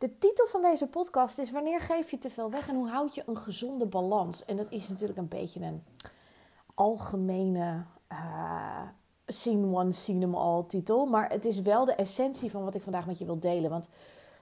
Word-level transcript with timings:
de 0.00 0.18
titel 0.18 0.46
van 0.46 0.62
deze 0.62 0.86
podcast 0.86 1.38
is 1.38 1.50
Wanneer 1.50 1.80
geef 1.80 2.10
je 2.10 2.18
te 2.18 2.30
veel 2.30 2.50
weg 2.50 2.68
en 2.68 2.74
hoe 2.74 2.88
houd 2.88 3.14
je 3.14 3.22
een 3.26 3.36
gezonde 3.36 3.86
balans? 3.86 4.44
En 4.44 4.56
dat 4.56 4.66
is 4.70 4.88
natuurlijk 4.88 5.18
een 5.18 5.28
beetje 5.28 5.60
een 5.60 5.82
algemene 6.74 7.84
uh, 8.12 8.82
seen 9.26 9.74
one, 9.74 9.92
seen 9.92 10.20
them 10.20 10.34
all 10.34 10.64
titel. 10.68 11.06
Maar 11.06 11.30
het 11.30 11.44
is 11.44 11.62
wel 11.62 11.84
de 11.84 11.94
essentie 11.94 12.50
van 12.50 12.64
wat 12.64 12.74
ik 12.74 12.82
vandaag 12.82 13.06
met 13.06 13.18
je 13.18 13.24
wil 13.24 13.38
delen. 13.38 13.70
Want 13.70 13.88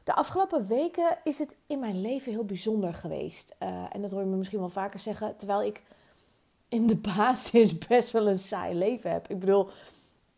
de 0.05 0.15
afgelopen 0.15 0.67
weken 0.67 1.19
is 1.25 1.39
het 1.39 1.57
in 1.67 1.79
mijn 1.79 2.01
leven 2.01 2.33
heel 2.33 2.45
bijzonder 2.45 2.95
geweest. 2.95 3.55
Uh, 3.63 3.85
en 3.95 4.03
dat 4.03 4.11
hoor 4.11 4.21
je 4.21 4.27
me 4.27 4.37
misschien 4.37 4.61
wel 4.61 4.69
vaker 4.69 5.01
zeggen. 5.01 5.37
Terwijl 5.37 5.63
ik 5.63 5.83
in 6.69 6.87
de 6.87 6.97
basis 7.17 7.79
best 7.79 8.11
wel 8.11 8.29
een 8.29 8.39
saai 8.39 8.75
leven 8.75 9.11
heb. 9.11 9.29
Ik 9.29 9.39
bedoel, 9.39 9.69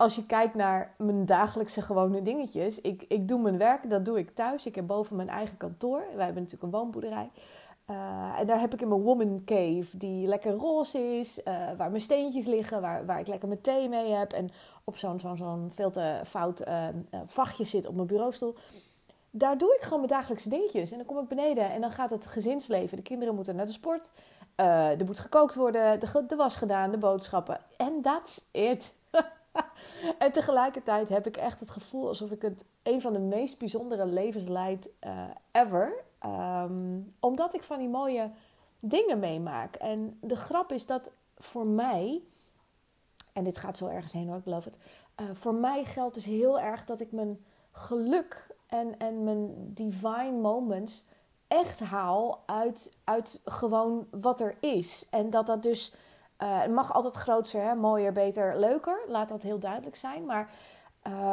als 0.00 0.14
je 0.14 0.27
kijkt 0.27 0.54
naar 0.54 0.95
mijn 0.98 1.27
dagelijkse 1.27 1.82
gewone 1.82 2.23
dingetjes. 2.23 2.80
Ik, 2.80 3.04
ik 3.09 3.29
doe 3.29 3.40
mijn 3.40 3.59
werk, 3.59 3.90
dat 3.90 4.04
doe 4.04 4.18
ik 4.18 4.34
thuis. 4.34 4.66
Ik 4.66 4.74
heb 4.74 4.87
boven 4.87 5.16
mijn 5.16 5.29
eigen 5.29 5.56
kantoor. 5.56 6.02
Wij 6.15 6.24
hebben 6.24 6.43
natuurlijk 6.43 6.62
een 6.62 6.80
woonboerderij. 6.80 7.30
Uh, 7.90 8.38
en 8.38 8.46
daar 8.46 8.60
heb 8.60 8.73
ik 8.73 8.80
in 8.80 8.88
mijn 8.88 9.01
woman 9.01 9.43
cave, 9.45 9.96
die 9.96 10.26
lekker 10.26 10.52
roze 10.52 11.18
is. 11.18 11.38
Uh, 11.38 11.45
waar 11.76 11.90
mijn 11.90 12.02
steentjes 12.02 12.46
liggen, 12.46 12.80
waar, 12.80 13.06
waar 13.06 13.21
ik 13.21 13.26
lekker 13.26 13.48
mijn 13.48 13.60
thee 13.60 13.88
mee 13.88 14.10
heb. 14.12 14.32
En 14.32 14.48
op 14.84 14.96
zo'n 14.96 15.21
zo'n 15.21 15.37
zo'n 15.37 15.71
veel 15.74 15.90
te 15.90 16.21
fout 16.26 16.68
uh, 16.68 16.87
vachtje 17.26 17.65
zit 17.65 17.87
op 17.87 17.95
mijn 17.95 18.06
bureaustoel. 18.06 18.54
Daar 19.30 19.59
doe 19.59 19.74
ik 19.74 19.82
gewoon 19.82 19.98
mijn 19.98 20.12
dagelijkse 20.12 20.48
dingetjes. 20.48 20.90
En 20.90 20.96
dan 20.96 21.06
kom 21.06 21.18
ik 21.18 21.28
beneden 21.28 21.71
en 21.71 21.80
dan 21.80 21.90
gaat 21.90 22.10
het 22.10 22.26
gezinsleven. 22.26 22.96
De 22.96 23.02
kinderen 23.02 23.34
moeten 23.34 23.56
naar 23.56 23.66
de 23.66 23.73
sport. 23.73 24.10
er 24.54 25.04
moet 25.06 25.18
gekookt 25.18 25.54
worden, 25.54 26.01
de, 26.01 26.24
de 26.26 26.37
was 26.37 26.56
gedaan, 26.56 26.90
de 26.90 26.98
boodschappen. 26.98 27.60
En 27.76 28.02
that's 28.02 28.40
it. 28.52 28.98
en 30.18 30.32
tegelijkertijd 30.32 31.09
heb 31.09 31.26
ik 31.26 31.37
echt 31.37 31.60
het 31.60 31.70
gevoel 31.70 32.09
alsof 32.09 32.30
ik 32.30 32.43
het 32.43 32.65
een 32.82 33.01
van 33.01 33.12
de 33.12 33.18
meest 33.18 33.59
bijzondere 33.59 34.06
levens 34.06 34.45
leid 34.45 34.88
uh, 35.04 35.24
ever. 35.52 36.04
Um, 36.26 37.15
omdat 37.20 37.54
ik 37.54 37.62
van 37.62 37.78
die 37.78 37.88
mooie 37.88 38.30
dingen 38.80 39.18
meemaak. 39.18 39.74
En 39.74 40.18
de 40.21 40.37
grap 40.37 40.73
is 40.73 40.87
dat 40.87 41.10
voor 41.38 41.66
mij, 41.66 42.23
en 43.32 43.45
dit 43.45 43.59
gaat 43.59 43.76
zo 43.76 43.87
ergens 43.87 44.12
heen 44.12 44.28
hoor, 44.28 44.37
ik 44.37 44.45
beloof 44.45 44.65
het. 44.65 44.78
Uh, 45.21 45.26
voor 45.32 45.54
mij 45.54 45.84
geldt 45.84 46.15
dus 46.15 46.24
heel 46.24 46.60
erg 46.60 46.84
dat 46.84 47.01
ik 47.01 47.12
mijn 47.12 47.45
geluk 47.73 48.56
en, 48.66 48.98
en 48.98 49.24
mijn 49.24 49.74
divine 49.74 50.38
moments 50.40 51.04
echt 51.48 51.80
haal 51.80 52.43
uit, 52.46 52.98
uit 53.04 53.40
gewoon 53.45 54.06
wat 54.10 54.40
er 54.40 54.56
is. 54.60 55.06
En 55.10 55.30
dat 55.30 55.46
dat 55.46 55.62
dus 55.62 55.95
uh, 56.43 56.60
het 56.60 56.71
mag 56.71 56.93
altijd 56.93 57.15
groter, 57.15 57.63
hè? 57.63 57.74
mooier, 57.74 58.13
beter, 58.13 58.59
leuker. 58.59 59.01
Laat 59.09 59.29
dat 59.29 59.43
heel 59.43 59.59
duidelijk 59.59 59.96
zijn. 59.96 60.24
Maar 60.24 60.51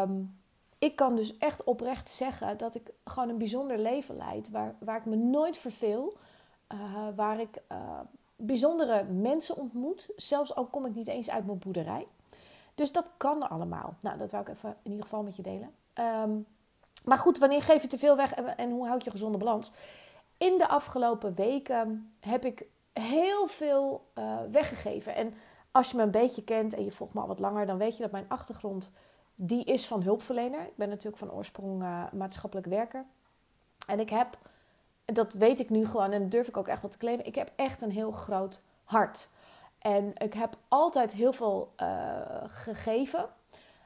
um, 0.04 0.40
ik 0.78 0.96
kan 0.96 1.16
dus 1.16 1.38
echt 1.38 1.64
oprecht 1.64 2.10
zeggen 2.10 2.58
dat 2.58 2.76
ik 2.76 2.92
gewoon 3.06 3.30
een 3.30 3.38
bijzonder 3.38 3.80
leven 3.80 4.18
leid. 4.18 4.50
Waar, 4.50 4.76
waar 4.80 4.98
ik 4.98 5.06
me 5.06 5.16
nooit 5.16 5.58
verveel. 5.58 6.18
Uh, 6.74 6.80
waar 7.16 7.40
ik 7.40 7.58
uh, 7.72 7.78
bijzondere 8.36 9.04
mensen 9.04 9.58
ontmoet. 9.58 10.10
Zelfs 10.16 10.56
al 10.56 10.66
kom 10.66 10.86
ik 10.86 10.96
niet 10.96 11.08
eens 11.08 11.30
uit 11.30 11.46
mijn 11.46 11.60
boerderij. 11.60 12.08
Dus 12.76 12.92
dat 12.92 13.12
kan 13.18 13.50
allemaal. 13.50 13.94
Nou, 14.00 14.18
dat 14.18 14.32
wou 14.32 14.44
ik 14.44 14.50
even 14.50 14.76
in 14.82 14.92
ieder 14.92 15.06
geval 15.06 15.24
met 15.24 15.36
je 15.36 15.42
delen. 15.42 15.72
Um, 16.24 16.46
maar 17.04 17.18
goed, 17.18 17.38
wanneer 17.38 17.62
geef 17.62 17.82
je 17.82 17.88
te 17.88 17.98
veel 17.98 18.16
weg 18.16 18.34
en, 18.34 18.58
en 18.58 18.72
hoe 18.72 18.88
houd 18.88 19.04
je 19.04 19.12
gezonde 19.12 19.38
balans? 19.38 19.72
In 20.38 20.58
de 20.58 20.68
afgelopen 20.68 21.36
weken 21.36 22.14
heb 22.20 22.46
ik 22.46 22.66
heel 23.02 23.48
veel 23.48 24.10
uh, 24.16 24.38
weggegeven. 24.52 25.16
En 25.16 25.34
als 25.72 25.92
je 25.92 25.98
me 25.98 26.04
een 26.04 26.12
beetje 26.12 26.44
kent 26.44 26.74
en 26.74 26.84
je 26.84 26.92
volgt 26.92 27.14
me 27.14 27.22
al 27.22 27.28
wat 27.28 27.40
langer, 27.40 27.66
dan 27.66 27.78
weet 27.78 27.98
je 27.98 28.04
dat 28.04 28.12
mijn 28.12 28.26
achtergrond 28.28 28.92
die 29.36 29.64
is 29.64 29.88
van 29.88 30.02
hulpverlener. 30.02 30.62
Ik 30.62 30.76
ben 30.76 30.90
natuurlijk 30.90 31.18
van 31.18 31.32
oorsprong 31.32 31.84
uh, 31.84 32.04
maatschappelijk 32.12 32.68
werker. 32.68 33.06
En 33.88 34.00
ik 34.00 34.10
heb, 34.10 34.38
dat 35.06 35.34
weet 35.34 35.60
ik 35.60 35.70
nu 35.70 35.86
gewoon 35.86 36.12
en 36.12 36.30
durf 36.30 36.48
ik 36.48 36.58
ook 36.58 36.68
echt 36.68 36.82
wat 36.82 36.92
te 36.92 36.98
claimen, 36.98 37.26
ik 37.26 37.36
heb 37.36 37.52
echt 37.56 37.82
een 37.82 37.92
heel 37.92 38.12
groot 38.12 38.62
hart. 38.84 39.30
En 39.80 40.14
ik 40.18 40.34
heb 40.34 40.58
altijd 40.68 41.12
heel 41.12 41.34
veel 41.34 41.74
uh, 41.82 42.22
gegeven, 42.46 43.30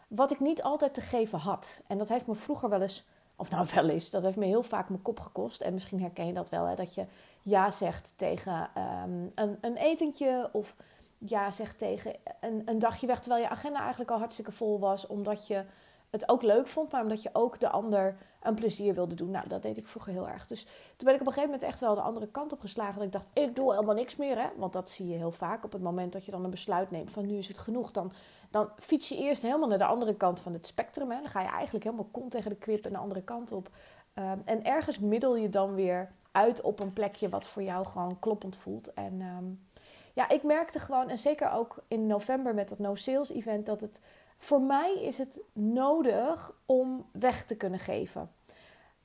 wat 0.08 0.32
ik 0.32 0.40
niet 0.40 0.64
altijd 0.64 0.94
te 0.94 1.02
geven 1.02 1.40
had. 1.40 1.82
En 1.88 1.98
dat 1.98 2.10
heeft 2.10 2.28
me 2.28 2.36
vroeger 2.36 2.70
wel 2.70 2.82
eens, 2.82 3.08
of 3.42 3.50
nou 3.50 3.68
wel 3.76 3.90
eens, 3.90 4.10
dat 4.10 4.24
heeft 4.24 4.38
me 4.38 4.46
heel 4.46 4.64
vaak 4.64 4.90
mijn 4.90 5.02
kop 5.02 5.20
gekost. 5.20 5.62
En 5.62 5.74
misschien 5.74 6.02
herken 6.02 6.28
je 6.28 6.34
dat 6.34 6.50
wel, 6.50 6.66
hè, 6.66 6.76
dat 6.76 6.96
je 6.96 7.06
ja 7.42 7.72
zegt 7.72 8.14
tegen 8.16 8.70
um, 9.04 9.32
een, 9.36 9.58
een 9.62 9.78
etentje 9.78 10.50
of 10.52 10.76
ja 11.18 11.52
zegt 11.52 11.78
tegen 11.78 12.16
een, 12.42 12.62
een 12.66 12.80
dagje 12.80 13.08
weg 13.08 13.20
terwijl 13.20 13.44
je 13.44 13.50
agenda 13.50 13.80
eigenlijk 13.80 14.12
al 14.12 14.18
hartstikke 14.18 14.52
vol 14.52 14.80
was, 14.80 15.08
omdat 15.08 15.48
je 15.48 15.64
het 16.10 16.30
ook 16.30 16.42
leuk 16.42 16.68
vond, 16.68 16.92
maar 16.92 17.02
omdat 17.02 17.24
je 17.24 17.30
ook 17.34 17.60
de 17.60 17.70
ander 17.70 18.16
een 18.42 18.56
plezier 18.56 18.94
wilde 18.94 19.16
doen. 19.16 19.32
Nou, 19.32 19.48
dat 19.48 19.62
deed 19.62 19.78
ik 19.78 19.88
vroeger 19.88 20.12
heel 20.12 20.28
erg. 20.28 20.48
Dus 20.48 20.64
toen 20.96 21.06
ben 21.06 21.14
ik 21.14 21.22
op 21.22 21.28
een 21.28 21.34
gegeven 21.34 21.52
moment 21.52 21.64
echt 21.64 21.80
wel 21.80 21.96
de 21.96 22.02
andere 22.02 22.28
kant 22.28 22.52
op 22.52 22.60
geslagen. 22.60 22.96
Dat 22.96 23.04
ik 23.04 23.12
dacht, 23.12 23.26
ik 23.34 23.56
doe 23.56 23.72
helemaal 23.72 23.96
niks 23.96 24.16
meer, 24.16 24.42
hè. 24.42 24.48
Want 24.56 24.74
dat 24.74 24.90
zie 24.90 25.08
je 25.08 25.16
heel 25.16 25.32
vaak. 25.32 25.64
Op 25.64 25.72
het 25.72 25.82
moment 25.82 26.14
dat 26.14 26.26
je 26.26 26.32
dan 26.32 26.44
een 26.44 26.50
besluit 26.50 26.92
neemt 26.92 27.12
van 27.12 27.26
nu 27.26 27.38
is 27.38 27.48
het 27.48 27.60
genoeg, 27.60 27.92
dan, 27.92 28.12
dan 28.50 28.70
fiets 28.80 29.10
je 29.10 29.18
eerst 29.18 29.42
helemaal 29.42 29.68
naar 29.68 29.78
de 29.78 29.86
andere 29.86 30.16
kant 30.16 30.40
van 30.40 30.54
het 30.54 30.68
spectrum. 30.68 31.12
Hè. 31.12 31.18
Dan 31.22 31.30
ga 31.30 31.42
je 31.42 31.50
eigenlijk 31.50 31.84
helemaal 31.84 32.10
kont 32.12 32.32
tegen 32.32 32.50
de 32.50 32.56
kwip 32.56 32.86
en 32.86 32.92
de 32.92 32.98
andere 32.98 33.22
kant 33.22 33.52
op. 33.52 33.70
Um, 34.16 34.42
en 34.46 34.64
ergens 34.64 35.00
middel 35.00 35.36
je 35.36 35.50
dan 35.50 35.76
weer 35.76 36.12
uit 36.32 36.62
op 36.62 36.80
een 36.80 36.94
plekje 36.94 37.30
wat 37.30 37.48
voor 37.48 37.64
jou 37.64 37.86
gewoon 37.86 38.20
kloppend 38.20 38.56
voelt. 38.56 38.94
En 38.94 39.22
um, 39.22 39.68
ja, 40.14 40.30
ik 40.30 40.44
merkte 40.44 40.80
gewoon, 40.80 41.10
en 41.10 41.18
zeker 41.18 41.52
ook 41.52 41.84
in 41.88 42.08
november 42.08 42.54
met 42.54 42.70
dat 42.70 42.80
No 42.80 42.96
Sales 42.96 43.32
event, 43.32 43.66
dat 43.66 43.82
het 43.82 44.02
voor 44.44 44.62
mij 44.62 44.94
is 45.02 45.18
het 45.18 45.40
nodig 45.54 46.54
om 46.66 47.06
weg 47.12 47.46
te 47.46 47.56
kunnen 47.56 47.80
geven. 47.80 48.32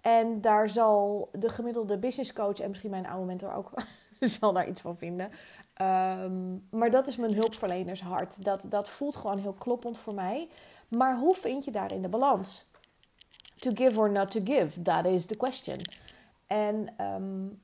En 0.00 0.41
daar 0.41 0.69
zal 0.69 1.28
de 1.32 1.48
gemiddelde 1.48 1.98
business 1.98 2.32
coach 2.32 2.60
en 2.60 2.69
misschien 2.69 2.91
mijn 2.91 3.06
oude 3.06 3.26
mentor 3.26 3.52
ook 3.52 3.70
zal 4.20 4.52
daar 4.52 4.69
iets 4.69 4.80
van 4.80 4.96
vinden. 4.96 5.30
Um, 5.82 6.66
maar 6.70 6.91
dat 6.91 7.06
is 7.06 7.16
mijn 7.16 7.34
hulpverlenershart. 7.34 8.44
Dat, 8.44 8.66
dat 8.69 8.88
voelt 8.88 9.16
gewoon 9.16 9.38
heel 9.38 9.52
kloppend 9.52 9.98
voor 9.98 10.14
mij. 10.14 10.48
Maar 10.88 11.19
hoe 11.19 11.34
vind 11.34 11.64
je 11.64 11.70
daarin 11.70 12.02
de 12.02 12.08
balans? 12.08 12.66
To 13.58 13.70
give 13.75 13.98
or 13.98 14.10
not 14.10 14.30
to 14.30 14.41
give, 14.44 14.82
that 14.82 15.06
is 15.06 15.26
the 15.26 15.36
question. 15.36 15.80
En 16.46 16.94
um, 17.00 17.60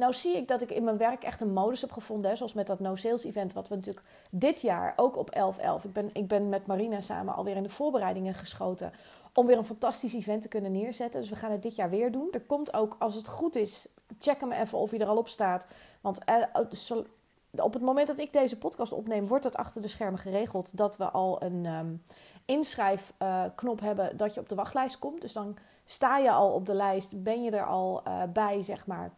nou 0.00 0.12
zie 0.12 0.36
ik 0.36 0.48
dat 0.48 0.62
ik 0.62 0.70
in 0.70 0.84
mijn 0.84 0.96
werk 0.96 1.22
echt 1.22 1.40
een 1.40 1.52
modus 1.52 1.80
heb 1.80 1.92
gevonden. 1.92 2.30
Hè, 2.30 2.36
zoals 2.36 2.54
met 2.54 2.66
dat 2.66 2.80
No 2.80 2.94
Sales 2.94 3.24
event, 3.24 3.52
wat 3.52 3.68
we 3.68 3.74
natuurlijk 3.74 4.06
dit 4.30 4.60
jaar 4.60 4.92
ook 4.96 5.16
op 5.16 5.54
11-11. 5.82 5.84
Ik 5.84 5.92
ben, 5.92 6.10
ik 6.12 6.28
ben 6.28 6.48
met 6.48 6.66
Marina 6.66 7.00
samen 7.00 7.34
alweer 7.34 7.56
in 7.56 7.62
de 7.62 7.68
voorbereidingen 7.68 8.34
geschoten. 8.34 8.92
Om 9.34 9.46
weer 9.46 9.58
een 9.58 9.64
fantastisch 9.64 10.14
event 10.14 10.42
te 10.42 10.48
kunnen 10.48 10.72
neerzetten. 10.72 11.20
Dus 11.20 11.30
we 11.30 11.36
gaan 11.36 11.50
het 11.50 11.62
dit 11.62 11.74
jaar 11.74 11.90
weer 11.90 12.12
doen. 12.12 12.28
Er 12.30 12.40
komt 12.40 12.74
ook, 12.74 12.96
als 12.98 13.14
het 13.14 13.28
goed 13.28 13.56
is, 13.56 13.88
check 14.18 14.40
hem 14.40 14.52
even 14.52 14.78
of 14.78 14.90
hij 14.90 14.98
er 14.98 15.06
al 15.06 15.16
op 15.16 15.28
staat. 15.28 15.66
Want 16.00 16.20
uh, 16.30 16.44
op 17.56 17.72
het 17.72 17.82
moment 17.82 18.06
dat 18.06 18.18
ik 18.18 18.32
deze 18.32 18.58
podcast 18.58 18.92
opneem, 18.92 19.26
wordt 19.26 19.44
het 19.44 19.56
achter 19.56 19.82
de 19.82 19.88
schermen 19.88 20.20
geregeld 20.20 20.76
dat 20.76 20.96
we 20.96 21.10
al 21.10 21.42
een 21.42 21.66
um, 21.66 22.02
inschrijfknop 22.44 23.80
hebben 23.80 24.16
dat 24.16 24.34
je 24.34 24.40
op 24.40 24.48
de 24.48 24.54
wachtlijst 24.54 24.98
komt. 24.98 25.20
Dus 25.20 25.32
dan 25.32 25.56
sta 25.84 26.18
je 26.18 26.30
al 26.30 26.52
op 26.52 26.66
de 26.66 26.74
lijst, 26.74 27.22
ben 27.22 27.42
je 27.42 27.50
er 27.50 27.66
al 27.66 28.02
uh, 28.06 28.22
bij, 28.32 28.62
zeg 28.62 28.86
maar. 28.86 29.10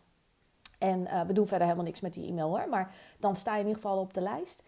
En 0.82 1.00
uh, 1.00 1.20
we 1.20 1.32
doen 1.32 1.46
verder 1.46 1.67
helemaal 1.67 1.87
niks 1.87 2.00
met 2.00 2.14
die 2.14 2.29
e-mail 2.29 2.49
hoor, 2.49 2.69
maar 2.69 2.94
dan 3.19 3.37
sta 3.37 3.52
je 3.52 3.61
in 3.61 3.67
ieder 3.67 3.82
geval 3.82 3.99
op 3.99 4.14
de 4.14 4.20
lijst. 4.20 4.62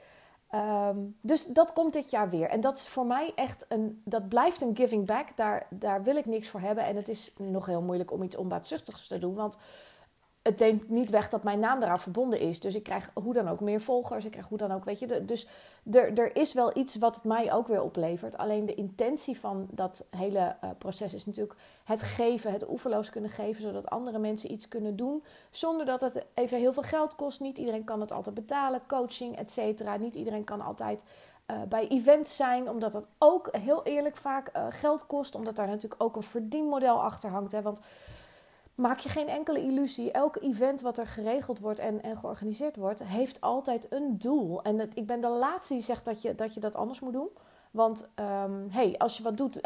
Um, 0.54 1.16
dus 1.20 1.46
dat 1.46 1.72
komt 1.72 1.92
dit 1.92 2.10
jaar 2.10 2.30
weer. 2.30 2.48
En 2.48 2.60
dat 2.60 2.76
is 2.76 2.88
voor 2.88 3.06
mij 3.06 3.32
echt 3.34 3.66
een, 3.68 4.02
dat 4.04 4.28
blijft 4.28 4.60
een 4.60 4.76
giving 4.76 5.06
back. 5.06 5.36
Daar, 5.36 5.66
daar 5.70 6.02
wil 6.02 6.16
ik 6.16 6.26
niks 6.26 6.48
voor 6.48 6.60
hebben. 6.60 6.84
En 6.84 6.96
het 6.96 7.08
is 7.08 7.34
nog 7.38 7.66
heel 7.66 7.82
moeilijk 7.82 8.12
om 8.12 8.22
iets 8.22 8.36
onbaatzuchtigs 8.36 9.08
te 9.08 9.18
doen. 9.18 9.34
Want 9.34 9.56
het 10.44 10.58
neemt 10.58 10.88
niet 10.88 11.10
weg 11.10 11.28
dat 11.28 11.42
mijn 11.42 11.60
naam 11.60 11.82
eraan 11.82 12.00
verbonden 12.00 12.40
is. 12.40 12.60
Dus 12.60 12.74
ik 12.74 12.82
krijg 12.82 13.10
hoe 13.14 13.32
dan 13.32 13.48
ook 13.48 13.60
meer 13.60 13.80
volgers. 13.80 14.24
Ik 14.24 14.30
krijg 14.30 14.48
hoe 14.48 14.58
dan 14.58 14.72
ook, 14.72 14.84
weet 14.84 14.98
je. 14.98 15.24
Dus 15.24 15.48
er, 15.92 16.18
er 16.18 16.36
is 16.36 16.52
wel 16.52 16.76
iets 16.76 16.96
wat 16.96 17.14
het 17.14 17.24
mij 17.24 17.52
ook 17.52 17.66
weer 17.66 17.82
oplevert. 17.82 18.36
Alleen 18.36 18.66
de 18.66 18.74
intentie 18.74 19.38
van 19.38 19.66
dat 19.70 20.06
hele 20.10 20.56
uh, 20.64 20.70
proces 20.78 21.14
is 21.14 21.26
natuurlijk 21.26 21.58
het 21.84 22.02
geven, 22.02 22.52
het 22.52 22.68
oeverloos 22.68 23.10
kunnen 23.10 23.30
geven, 23.30 23.62
zodat 23.62 23.90
andere 23.90 24.18
mensen 24.18 24.52
iets 24.52 24.68
kunnen 24.68 24.96
doen. 24.96 25.24
Zonder 25.50 25.86
dat 25.86 26.00
het 26.00 26.24
even 26.34 26.58
heel 26.58 26.72
veel 26.72 26.82
geld 26.82 27.14
kost. 27.14 27.40
Niet 27.40 27.58
iedereen 27.58 27.84
kan 27.84 28.00
het 28.00 28.12
altijd 28.12 28.34
betalen, 28.34 28.80
coaching, 28.86 29.36
et 29.36 29.50
cetera. 29.50 29.96
Niet 29.96 30.14
iedereen 30.14 30.44
kan 30.44 30.60
altijd 30.60 31.02
uh, 31.50 31.56
bij 31.68 31.88
events 31.88 32.36
zijn, 32.36 32.70
omdat 32.70 32.92
dat 32.92 33.06
ook 33.18 33.56
heel 33.56 33.82
eerlijk 33.84 34.16
vaak 34.16 34.50
uh, 34.56 34.66
geld 34.70 35.06
kost. 35.06 35.34
Omdat 35.34 35.56
daar 35.56 35.68
natuurlijk 35.68 36.02
ook 36.02 36.16
een 36.16 36.22
verdienmodel 36.22 37.02
achter 37.02 37.30
hangt. 37.30 37.52
Hè? 37.52 37.62
Want 37.62 37.80
maak 38.74 38.98
je 38.98 39.08
geen 39.08 39.28
enkele 39.28 39.60
illusie. 39.60 40.10
Elk 40.10 40.36
event 40.36 40.80
wat 40.80 40.98
er 40.98 41.06
geregeld 41.06 41.58
wordt 41.58 41.78
en, 41.78 42.02
en 42.02 42.16
georganiseerd 42.16 42.76
wordt, 42.76 43.04
heeft 43.04 43.40
altijd 43.40 43.86
een 43.90 44.18
doel. 44.18 44.62
En 44.62 44.90
ik 44.94 45.06
ben 45.06 45.20
de 45.20 45.28
laatste 45.28 45.72
die 45.72 45.82
zegt 45.82 46.04
dat 46.36 46.54
je 46.54 46.60
dat, 46.60 46.76
anders 46.76 47.00
moet 47.00 47.12
doen. 47.12 47.28
Want 47.70 48.08
um, 48.20 48.66
hey, 48.70 48.94
als 48.98 49.16
je 49.16 49.22
wat 49.22 49.36
doet, 49.36 49.60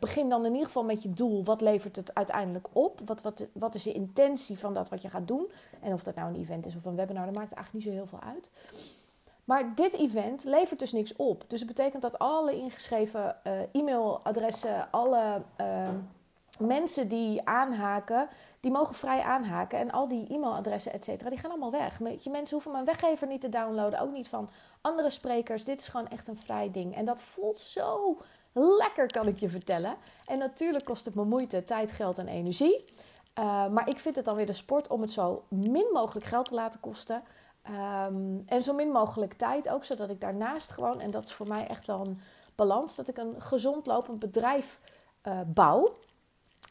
begin 0.00 0.28
dan 0.28 0.44
in 0.44 0.52
ieder 0.52 0.66
geval 0.66 0.84
met 0.84 1.02
je 1.02 1.12
doel. 1.12 1.44
Wat 1.44 1.60
levert 1.60 1.96
het 1.96 2.14
uiteindelijk 2.14 2.68
op? 2.72 3.00
Wat, 3.04 3.22
wat, 3.22 3.46
wat 3.52 3.74
is 3.74 3.84
je 3.84 3.92
intentie 3.92 4.58
van 4.58 4.74
dat 4.74 4.88
wat 4.88 5.02
je 5.02 5.08
gaat 5.08 5.28
doen? 5.28 5.50
En 5.80 5.92
of 5.92 6.02
dat 6.02 6.14
nou 6.14 6.28
een 6.28 6.40
event 6.40 6.66
is 6.66 6.76
of 6.76 6.84
een 6.84 6.96
webinar, 6.96 7.26
dat 7.26 7.36
maakt 7.36 7.52
eigenlijk 7.52 7.84
niet 7.84 7.94
zo 7.94 8.00
heel 8.00 8.18
veel 8.18 8.28
uit. 8.28 8.50
Maar 9.44 9.74
dit 9.74 9.94
event 9.94 10.44
levert 10.44 10.78
dus 10.78 10.92
niks 10.92 11.16
op. 11.16 11.44
Dus 11.46 11.58
het 11.58 11.68
betekent 11.68 12.02
dat 12.02 12.18
alle 12.18 12.56
ingeschreven 12.56 13.36
uh, 13.46 13.52
e-mailadressen, 13.72 14.90
alle 14.90 15.42
uh, 15.60 15.88
mensen 16.60 17.08
die 17.08 17.46
aanhaken, 17.48 18.28
die 18.60 18.70
mogen 18.70 18.94
vrij 18.94 19.22
aanhaken. 19.22 19.78
En 19.78 19.90
al 19.90 20.08
die 20.08 20.34
e-mailadressen, 20.34 20.92
et 20.92 21.04
cetera, 21.04 21.30
die 21.30 21.38
gaan 21.38 21.50
allemaal 21.50 21.70
weg. 21.70 21.98
Je 21.98 22.30
mensen 22.30 22.54
hoeven 22.54 22.72
mijn 22.72 22.84
weggever 22.84 23.26
niet 23.26 23.40
te 23.40 23.48
downloaden. 23.48 24.00
Ook 24.00 24.12
niet 24.12 24.28
van 24.28 24.50
andere 24.80 25.10
sprekers. 25.10 25.64
Dit 25.64 25.80
is 25.80 25.88
gewoon 25.88 26.08
echt 26.08 26.28
een 26.28 26.38
vrij 26.38 26.70
ding. 26.70 26.96
En 26.96 27.04
dat 27.04 27.20
voelt 27.20 27.60
zo 27.60 28.20
lekker, 28.52 29.06
kan 29.06 29.26
ik 29.26 29.38
je 29.38 29.48
vertellen. 29.48 29.94
En 30.26 30.38
natuurlijk 30.38 30.84
kost 30.84 31.04
het 31.04 31.14
me 31.14 31.24
moeite, 31.24 31.64
tijd, 31.64 31.92
geld 31.92 32.18
en 32.18 32.28
energie. 32.28 32.84
Uh, 33.38 33.68
maar 33.68 33.88
ik 33.88 33.98
vind 33.98 34.16
het 34.16 34.24
dan 34.24 34.36
weer 34.36 34.46
de 34.46 34.52
sport 34.52 34.88
om 34.88 35.00
het 35.00 35.10
zo 35.10 35.44
min 35.48 35.86
mogelijk 35.92 36.26
geld 36.26 36.48
te 36.48 36.54
laten 36.54 36.80
kosten. 36.80 37.22
Um, 38.06 38.42
en 38.46 38.62
zo 38.62 38.74
min 38.74 38.90
mogelijk 38.90 39.34
tijd 39.34 39.68
ook, 39.68 39.84
zodat 39.84 40.10
ik 40.10 40.20
daarnaast 40.20 40.70
gewoon, 40.70 41.00
en 41.00 41.10
dat 41.10 41.24
is 41.24 41.32
voor 41.32 41.48
mij 41.48 41.66
echt 41.66 41.86
wel 41.86 42.00
een 42.00 42.20
balans, 42.54 42.96
dat 42.96 43.08
ik 43.08 43.16
een 43.16 43.40
gezond 43.40 43.86
lopend 43.86 44.18
bedrijf 44.18 44.80
uh, 45.28 45.40
bouw 45.46 45.96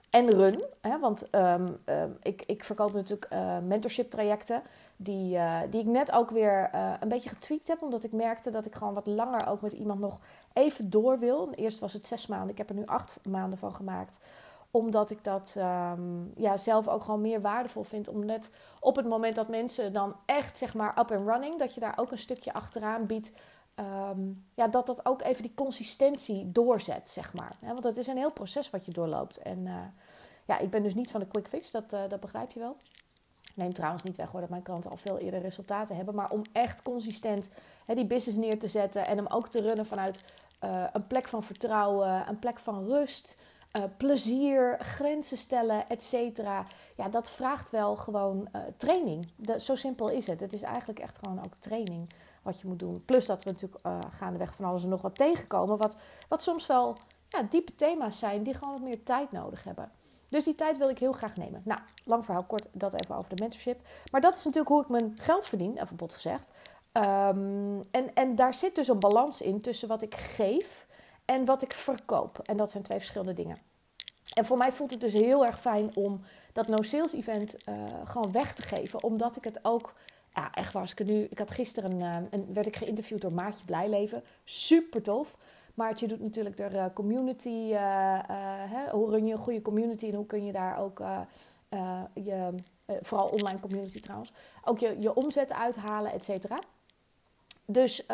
en 0.10 0.30
run. 0.30 0.64
Hè, 0.82 1.00
want 1.00 1.28
um, 1.36 1.78
um, 1.86 2.18
ik, 2.22 2.44
ik 2.46 2.64
verkoop 2.64 2.94
natuurlijk 2.94 3.32
uh, 3.34 3.58
mentorship 3.60 4.10
trajecten. 4.10 4.62
Die, 4.96 5.36
uh, 5.36 5.60
die 5.70 5.82
ik 5.82 5.88
net 5.88 6.12
ook 6.12 6.30
weer 6.30 6.70
uh, 6.76 6.94
een 7.00 7.08
beetje 7.08 7.30
getweakt 7.30 7.68
heb. 7.68 7.82
Omdat 7.82 8.04
ik 8.04 8.12
merkte 8.12 8.50
dat 8.50 8.66
ik 8.66 8.76
gewoon 8.76 8.94
wat 8.94 9.08
langer 9.08 9.48
ook 9.48 9.62
met 9.62 9.74
iemand 9.74 10.00
nog 10.00 10.20
even 10.54 10.90
door 10.90 11.20
wil. 11.20 11.52
Eerst 11.56 11.80
was 11.80 11.94
het 11.94 12.08
zes 12.08 12.28
maanden. 12.28 12.50
Ik 12.50 12.58
heb 12.58 12.70
er 12.70 12.76
nu 12.76 12.86
acht 12.86 13.20
maanden 13.24 13.60
van 13.60 13.74
gemaakt. 13.74 14.20
Omdat 14.72 15.10
ik 15.10 15.24
dat 15.24 15.56
um, 15.58 16.32
ja, 16.36 16.58
zelf 16.58 16.88
ook 16.88 17.04
gewoon 17.04 17.22
meer 17.22 17.42
waardevol 17.42 17.84
vind. 17.84 18.08
Om 18.08 18.26
net 18.26 18.56
op 18.80 18.96
het 18.96 19.08
moment 19.08 19.36
dat 19.36 19.48
mensen 19.48 19.94
dan 19.94 20.16
echt 20.26 20.58
zeg 20.58 20.74
maar 20.74 21.00
up 21.00 21.12
and 21.12 21.28
running. 21.28 21.60
Dat 21.60 21.74
je 21.74 21.80
daar 21.80 21.98
ook 21.98 22.12
een 22.12 22.18
stukje 22.18 22.54
achteraan 22.54 23.06
biedt. 23.06 23.32
Um, 23.80 24.46
ja, 24.54 24.68
dat 24.68 24.86
dat 24.86 25.06
ook 25.06 25.22
even 25.22 25.42
die 25.42 25.54
consistentie 25.56 26.52
doorzet, 26.52 27.10
zeg 27.10 27.34
maar. 27.34 27.56
Want 27.62 27.84
het 27.84 27.98
is 27.98 28.08
een 28.08 28.18
heel 28.18 28.31
proces 28.31 28.70
wat 28.70 28.86
je 28.86 28.92
doorloopt. 28.92 29.38
En 29.38 29.66
uh, 29.66 29.76
ja, 30.46 30.58
ik 30.58 30.70
ben 30.70 30.84
dus 30.84 30.94
niet 30.94 31.12
van 31.12 31.20
de 31.20 31.28
quick 31.28 31.48
fix, 31.48 31.72
dat, 31.72 31.94
uh, 31.94 32.02
dat 32.10 32.20
begrijp 32.20 32.52
je 32.52 32.60
wel. 32.60 32.78
Neem 33.56 33.74
trouwens 33.74 34.04
niet 34.04 34.18
weg 34.18 34.30
hoor 34.30 34.40
dat 34.40 34.50
mijn 34.50 34.62
klanten 34.62 34.92
al 34.92 34.98
veel 34.98 35.18
eerder 35.18 35.42
resultaten 35.42 35.96
hebben. 35.96 36.16
Maar 36.16 36.31
om 36.31 36.42
echt 36.52 36.81
consistent 36.81 37.50
die 37.86 38.06
business 38.06 38.40
neer 38.40 38.60
te 38.60 38.68
zetten 38.68 39.08
en 39.08 39.18
hem 39.18 39.28
ook 39.28 39.48
te 39.48 39.62
runnen 39.62 39.86
vanuit 39.86 40.24
uh, 40.64 40.84
een 40.94 41.08
plek 41.08 41.28
van 41.28 41.44
vertrouwen, 41.44 42.28
een 42.28 42.40
plek 42.40 42.60
van 42.60 42.86
rust, 42.86 43.38
plezier, 43.98 44.78
grenzen 44.80 45.38
stellen, 45.38 45.90
et. 45.90 46.10
Ja, 46.96 47.10
dat 47.10 47.30
vraagt 47.30 47.70
wel 47.70 47.96
gewoon 47.96 48.50
training. 48.78 49.31
De, 49.36 49.60
zo 49.60 49.76
simpel 49.76 50.10
is 50.10 50.28
het. 50.28 50.40
Het 50.40 50.54
is 50.54 50.62
eigenlijk 50.62 51.00
echt 51.00 51.18
gewoon 51.18 51.44
ook 51.46 51.54
training 51.60 52.10
wat 52.42 52.60
je 52.60 52.68
moet 52.68 52.80
doen. 52.80 53.06
Plus 53.06 53.26
dat 53.26 53.44
we 53.44 53.52
natuurlijk 53.52 53.86
uh, 53.86 54.00
gaandeweg 54.10 54.54
van 54.54 54.66
alles 54.66 54.84
en 54.84 54.90
nog 54.90 55.02
wat 55.02 55.18
tegenkomen. 55.18 55.78
Wat, 55.78 55.98
wat 56.28 56.42
soms 56.42 56.68
wel 56.68 56.98
ja, 57.28 57.42
diepe 57.42 57.76
thema's 57.76 58.20
zijn 58.20 58.44
die 58.44 58.54
gewoon 58.54 58.74
wat 58.74 58.84
meer 58.84 59.04
tijd 59.04 59.32
nodig 59.32 59.64
hebben. 59.64 59.92
Dus 60.30 60.44
die 60.44 60.56
tijd 60.56 60.78
wil 60.78 60.90
ik 60.90 61.00
heel 61.00 61.12
graag 61.12 61.36
nemen. 61.36 61.62
Nou, 61.66 61.80
lang 62.04 62.26
verhaal 62.26 62.44
kort, 62.44 62.68
dat 62.72 63.02
even 63.04 63.16
over 63.16 63.36
de 63.36 63.42
mentorship. 63.42 63.82
Maar 64.12 64.22
dat 64.22 64.36
is 64.36 64.44
natuurlijk 64.44 64.74
hoe 64.74 64.82
ik 64.82 64.90
mijn 64.90 65.16
geld 65.20 65.48
verdien, 65.48 65.78
even 65.78 65.96
bot 65.96 66.14
gezegd. 66.14 66.52
Um, 66.94 67.82
en, 67.92 68.14
en 68.14 68.36
daar 68.36 68.54
zit 68.54 68.76
dus 68.76 68.88
een 68.88 69.00
balans 69.00 69.42
in 69.42 69.62
tussen 69.62 69.88
wat 69.88 70.02
ik 70.02 70.16
geef 70.16 70.88
en 71.26 71.46
wat 71.46 71.62
ik 71.62 71.74
verkoop. 71.74 72.40
En 72.44 72.58
dat 72.58 72.72
zijn 72.72 72.84
twee 72.84 72.98
verschillende 72.98 73.34
dingen. 73.34 73.58
En 74.34 74.46
voor 74.46 74.58
mij 74.58 74.72
voelt 74.72 74.92
het 74.92 75.02
dus 75.02 75.14
heel 75.14 75.46
erg 75.46 75.60
fijn 75.60 75.96
om 75.96 76.22
dat 76.54 76.68
no-sales 76.68 77.14
event 77.14 77.70
uh, 77.70 77.76
gewoon 78.04 78.32
weg 78.32 78.54
te 78.54 78.62
geven. 78.62 79.04
Omdat 79.04 79.36
ik 79.36 79.44
het 79.44 79.60
ook 79.62 79.94
ja, 80.40 80.52
echt 80.54 80.74
waar. 80.74 80.94
Ik, 80.96 81.06
nu, 81.06 81.24
ik 81.24 81.38
had 81.40 81.52
gisteren 81.52 82.02
een, 82.02 82.28
een, 82.32 82.54
werd 82.54 82.68
ik 82.68 82.76
geïnterviewd 82.76 83.22
door 83.22 83.34
Maatje 83.34 83.66
Blijleven. 83.66 84.24
Super 84.44 85.02
tof. 85.02 85.36
Maartje 85.74 86.08
doet 86.08 86.22
natuurlijk 86.22 86.58
de 86.58 86.70
uh, 86.74 86.86
community. 86.94 87.68
Uh, 87.72 88.20
hè, 88.74 88.90
hoe 88.92 89.10
run 89.10 89.26
je 89.26 89.34
een 89.34 89.40
goede 89.40 89.62
community 89.62 90.08
en 90.08 90.16
hoe 90.16 90.26
kun 90.26 90.46
je 90.46 90.52
daar 90.52 90.80
ook 90.80 91.02
je, 92.14 92.54
vooral 93.02 93.28
online 93.28 93.60
community 93.60 94.00
trouwens, 94.00 94.34
ook 94.64 94.80
je, 94.80 94.96
je 95.00 95.16
omzet 95.16 95.54
uithalen, 95.54 96.12
et 96.12 96.24
cetera. 96.24 96.60
Dus 97.66 98.06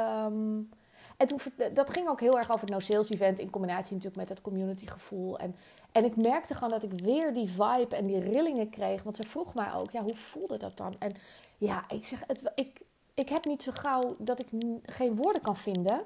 en 1.18 1.28
toen, 1.28 1.40
dat 1.74 1.90
ging 1.90 2.08
ook 2.08 2.20
heel 2.20 2.38
erg 2.38 2.52
over 2.52 2.66
het 2.66 2.70
no-sales 2.70 3.10
event 3.10 3.40
in 3.40 3.50
combinatie 3.50 3.94
natuurlijk 3.94 4.22
met 4.22 4.30
het 4.30 4.42
community 4.42 4.88
gevoel. 4.88 5.40
En, 5.40 5.56
en 5.92 6.06
ik 6.06 6.16
merkte 6.16 6.54
gewoon 6.54 6.70
dat 6.70 6.84
ik 6.84 7.00
weer 7.00 7.34
die 7.34 7.50
vibe 7.50 7.96
en 7.96 8.06
die 8.06 8.20
rillingen 8.20 8.70
kreeg. 8.70 9.04
Want 9.04 9.16
ze 9.16 9.24
vroeg 9.24 9.54
mij 9.54 9.74
ook, 9.74 9.92
ja, 9.92 10.04
hoe 10.04 10.16
voelde 10.16 10.58
dat 10.58 10.78
dan? 10.78 10.96
En 11.00 11.12
ja, 11.58 11.84
ik 11.88 12.06
zeg, 12.06 12.24
het, 12.28 12.52
ik, 12.56 12.82
ik 13.14 13.30
heb 13.30 13.46
niet 13.46 13.64
zo 13.64 13.72
gauw 13.72 14.16
dat 14.18 14.40
ik 14.40 14.48
geen 14.86 15.16
woorden 15.16 15.42
kan 15.42 15.58
vinden. 15.58 16.06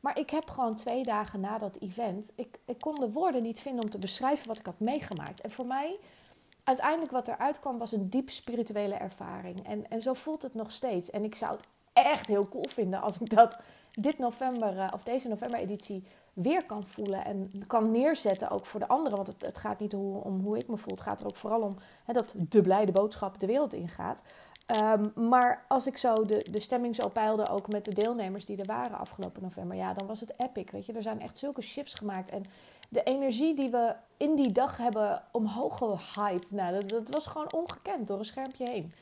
Maar 0.00 0.18
ik 0.18 0.30
heb 0.30 0.50
gewoon 0.50 0.76
twee 0.76 1.04
dagen 1.04 1.40
na 1.40 1.58
dat 1.58 1.76
event, 1.80 2.32
ik, 2.34 2.58
ik 2.64 2.80
kon 2.80 3.00
de 3.00 3.10
woorden 3.10 3.42
niet 3.42 3.60
vinden 3.60 3.84
om 3.84 3.90
te 3.90 3.98
beschrijven 3.98 4.48
wat 4.48 4.58
ik 4.58 4.66
had 4.66 4.80
meegemaakt. 4.80 5.40
En 5.40 5.50
voor 5.50 5.66
mij, 5.66 5.98
uiteindelijk 6.64 7.10
wat 7.10 7.28
eruit 7.28 7.60
kwam, 7.60 7.78
was 7.78 7.92
een 7.92 8.10
diep 8.10 8.30
spirituele 8.30 8.94
ervaring. 8.94 9.66
En, 9.66 9.90
en 9.90 10.00
zo 10.00 10.12
voelt 10.12 10.42
het 10.42 10.54
nog 10.54 10.72
steeds. 10.72 11.10
En 11.10 11.24
ik 11.24 11.34
zou 11.34 11.52
het 11.56 11.64
echt 11.92 12.26
heel 12.26 12.48
cool 12.48 12.68
vinden 12.68 13.00
als 13.00 13.20
ik 13.20 13.30
dat 13.30 13.56
dit 13.92 14.18
november, 14.18 14.76
uh, 14.76 14.88
of 14.94 15.02
deze 15.02 15.28
november-editie, 15.28 16.04
weer 16.32 16.64
kan 16.64 16.84
voelen 16.86 17.24
en 17.24 17.50
kan 17.66 17.90
neerzetten 17.90 18.50
ook 18.50 18.66
voor 18.66 18.80
de 18.80 18.88
anderen. 18.88 19.16
Want 19.16 19.28
het, 19.28 19.42
het 19.42 19.58
gaat 19.58 19.80
niet 19.80 19.94
om, 19.94 20.40
hoe 20.40 20.58
ik 20.58 20.68
me 20.68 20.76
voel. 20.76 20.94
Het 20.94 21.02
gaat 21.02 21.20
er 21.20 21.26
ook 21.26 21.36
vooral 21.36 21.60
om 21.60 21.76
hè, 22.04 22.12
dat 22.12 22.34
de 22.36 22.60
blijde 22.60 22.92
boodschap 22.92 23.40
de 23.40 23.46
wereld 23.46 23.74
ingaat. 23.74 24.22
Um, 24.76 25.12
maar 25.28 25.64
als 25.68 25.86
ik 25.86 25.96
zo 25.96 26.24
de, 26.24 26.46
de 26.50 26.60
stemming 26.60 26.94
zo 26.94 27.08
peilde, 27.08 27.48
ook 27.48 27.68
met 27.68 27.84
de 27.84 27.94
deelnemers 27.94 28.44
die 28.44 28.56
er 28.56 28.66
waren 28.66 28.98
afgelopen 28.98 29.42
november, 29.42 29.76
ja, 29.76 29.92
dan 29.92 30.06
was 30.06 30.20
het 30.20 30.32
epic. 30.36 30.70
Weet 30.70 30.86
je, 30.86 30.92
er 30.92 31.02
zijn 31.02 31.20
echt 31.20 31.38
zulke 31.38 31.62
shifts 31.62 31.94
gemaakt. 31.94 32.30
En 32.30 32.44
de 32.88 33.02
energie 33.02 33.54
die 33.54 33.70
we 33.70 33.94
in 34.16 34.34
die 34.34 34.52
dag 34.52 34.76
hebben 34.76 35.22
omhoog 35.32 35.78
gehyped, 35.78 36.50
nou, 36.50 36.72
dat, 36.72 36.88
dat 36.88 37.08
was 37.08 37.26
gewoon 37.26 37.52
ongekend 37.52 38.06
door 38.06 38.18
een 38.18 38.24
schermpje 38.24 38.68
heen. 38.68 38.92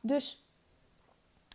Dus 0.00 0.44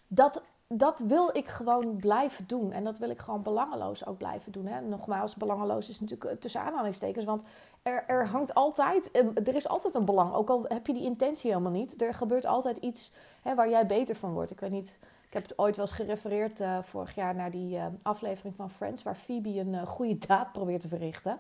dat 0.07 0.43
dat 0.67 0.99
wil 0.99 1.29
ik 1.33 1.47
gewoon 1.47 1.95
blijven 1.95 2.47
doen. 2.47 2.71
En 2.71 2.83
dat 2.83 2.97
wil 2.97 3.09
ik 3.09 3.19
gewoon 3.19 3.41
belangeloos 3.41 4.05
ook 4.05 4.17
blijven 4.17 4.51
doen. 4.51 4.65
Hè. 4.65 4.81
Nogmaals, 4.81 5.35
belangeloos 5.35 5.89
is 5.89 5.99
natuurlijk 5.99 6.31
eh, 6.31 6.37
tussen 6.37 6.61
aanhalingstekens. 6.61 7.25
Want 7.25 7.43
er, 7.81 8.03
er 8.07 8.27
hangt 8.27 8.53
altijd, 8.53 9.09
er 9.47 9.55
is 9.55 9.67
altijd 9.67 9.95
een 9.95 10.05
belang. 10.05 10.33
Ook 10.33 10.49
al 10.49 10.65
heb 10.67 10.87
je 10.87 10.93
die 10.93 11.03
intentie 11.03 11.51
helemaal 11.51 11.71
niet. 11.71 12.01
Er 12.01 12.13
gebeurt 12.13 12.45
altijd 12.45 12.77
iets 12.77 13.11
hè, 13.41 13.55
waar 13.55 13.69
jij 13.69 13.85
beter 13.85 14.15
van 14.15 14.33
wordt. 14.33 14.51
Ik 14.51 14.59
weet 14.59 14.71
niet, 14.71 14.99
ik 15.27 15.33
heb 15.33 15.53
ooit 15.55 15.75
wel 15.75 15.85
eens 15.85 15.95
gerefereerd 15.95 16.59
uh, 16.59 16.77
vorig 16.81 17.15
jaar 17.15 17.35
naar 17.35 17.51
die 17.51 17.79
aflevering 18.01 18.55
van 18.55 18.71
Friends. 18.71 19.03
Waar 19.03 19.15
Phoebe 19.15 19.59
een 19.59 19.87
goede 19.87 20.17
daad 20.17 20.51
probeert 20.51 20.81
te 20.81 20.87
verrichten. 20.87 21.39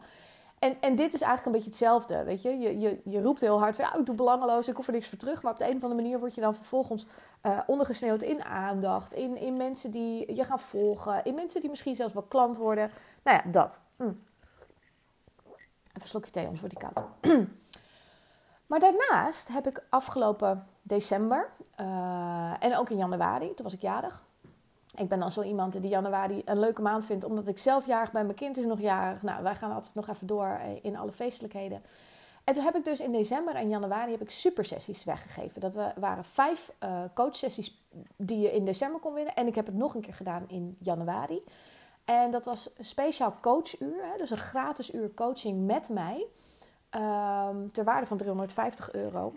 En, 0.59 0.81
en 0.81 0.95
dit 0.95 1.13
is 1.13 1.21
eigenlijk 1.21 1.45
een 1.45 1.51
beetje 1.51 1.69
hetzelfde, 1.69 2.23
weet 2.23 2.41
je. 2.41 2.57
Je, 2.57 2.79
je, 2.79 3.01
je 3.03 3.21
roept 3.21 3.41
heel 3.41 3.59
hard, 3.59 3.77
ja, 3.77 3.95
ik 3.95 4.05
doe 4.05 4.15
belangeloos, 4.15 4.67
ik 4.67 4.75
hoef 4.75 4.87
er 4.87 4.93
niks 4.93 5.09
voor 5.09 5.17
terug. 5.17 5.43
Maar 5.43 5.51
op 5.51 5.57
de 5.57 5.65
een 5.65 5.75
of 5.75 5.83
andere 5.83 6.01
manier 6.01 6.19
word 6.19 6.35
je 6.35 6.41
dan 6.41 6.55
vervolgens 6.55 7.05
uh, 7.43 7.59
ondergesneeuwd 7.65 8.21
in 8.21 8.43
aandacht. 8.43 9.13
In, 9.13 9.37
in 9.37 9.57
mensen 9.57 9.91
die 9.91 10.35
je 10.35 10.43
gaan 10.43 10.59
volgen. 10.59 11.23
In 11.23 11.35
mensen 11.35 11.61
die 11.61 11.69
misschien 11.69 11.95
zelfs 11.95 12.13
wel 12.13 12.23
klant 12.23 12.57
worden. 12.57 12.91
Nou 13.23 13.41
ja, 13.43 13.51
dat. 13.51 13.79
Mm. 13.95 14.25
Even 16.03 16.31
thee, 16.31 16.43
anders 16.43 16.61
wordt 16.61 16.79
die 16.79 16.89
koud. 16.89 17.07
maar 18.67 18.79
daarnaast 18.79 19.47
heb 19.47 19.67
ik 19.67 19.83
afgelopen 19.89 20.67
december 20.81 21.49
uh, 21.81 22.63
en 22.63 22.77
ook 22.77 22.89
in 22.89 22.97
januari, 22.97 23.53
toen 23.53 23.65
was 23.65 23.73
ik 23.73 23.81
jarig 23.81 24.23
ik 24.97 25.07
ben 25.07 25.19
dan 25.19 25.31
zo 25.31 25.41
iemand 25.41 25.81
die 25.81 25.89
januari 25.89 26.41
een 26.45 26.59
leuke 26.59 26.81
maand 26.81 27.05
vindt, 27.05 27.23
omdat 27.23 27.47
ik 27.47 27.57
zelf 27.57 27.85
jarig 27.85 28.11
ben. 28.11 28.25
Mijn 28.25 28.37
kind 28.37 28.57
is 28.57 28.65
nog 28.65 28.79
jarig. 28.79 29.21
Nou, 29.21 29.43
wij 29.43 29.55
gaan 29.55 29.71
altijd 29.71 29.95
nog 29.95 30.07
even 30.07 30.27
door 30.27 30.47
eh, 30.47 30.69
in 30.81 30.97
alle 30.97 31.11
feestelijkheden. 31.11 31.81
En 32.43 32.53
toen 32.53 32.63
heb 32.63 32.75
ik 32.75 32.85
dus 32.85 32.99
in 32.99 33.11
december 33.11 33.55
en 33.55 33.69
januari 33.69 34.11
heb 34.11 34.21
ik 34.21 34.29
supersessies 34.29 35.03
weggegeven. 35.03 35.61
Dat 35.61 35.75
waren 35.95 36.25
vijf 36.25 36.71
uh, 36.83 37.03
coachsessies 37.13 37.81
die 38.15 38.39
je 38.39 38.51
in 38.51 38.65
december 38.65 38.99
kon 38.99 39.13
winnen. 39.13 39.35
En 39.35 39.47
ik 39.47 39.55
heb 39.55 39.65
het 39.65 39.75
nog 39.75 39.95
een 39.95 40.01
keer 40.01 40.13
gedaan 40.13 40.45
in 40.47 40.77
januari. 40.79 41.43
En 42.05 42.31
dat 42.31 42.45
was 42.45 42.69
een 42.77 42.85
speciaal 42.85 43.35
coachuur. 43.41 44.05
Hè, 44.11 44.17
dus 44.17 44.29
een 44.29 44.37
gratis 44.37 44.93
uur 44.93 45.13
coaching 45.13 45.65
met 45.65 45.89
mij. 45.89 46.25
Um, 46.91 47.71
ter 47.71 47.83
waarde 47.83 48.05
van 48.05 48.17
350 48.17 48.93
euro. 48.93 49.33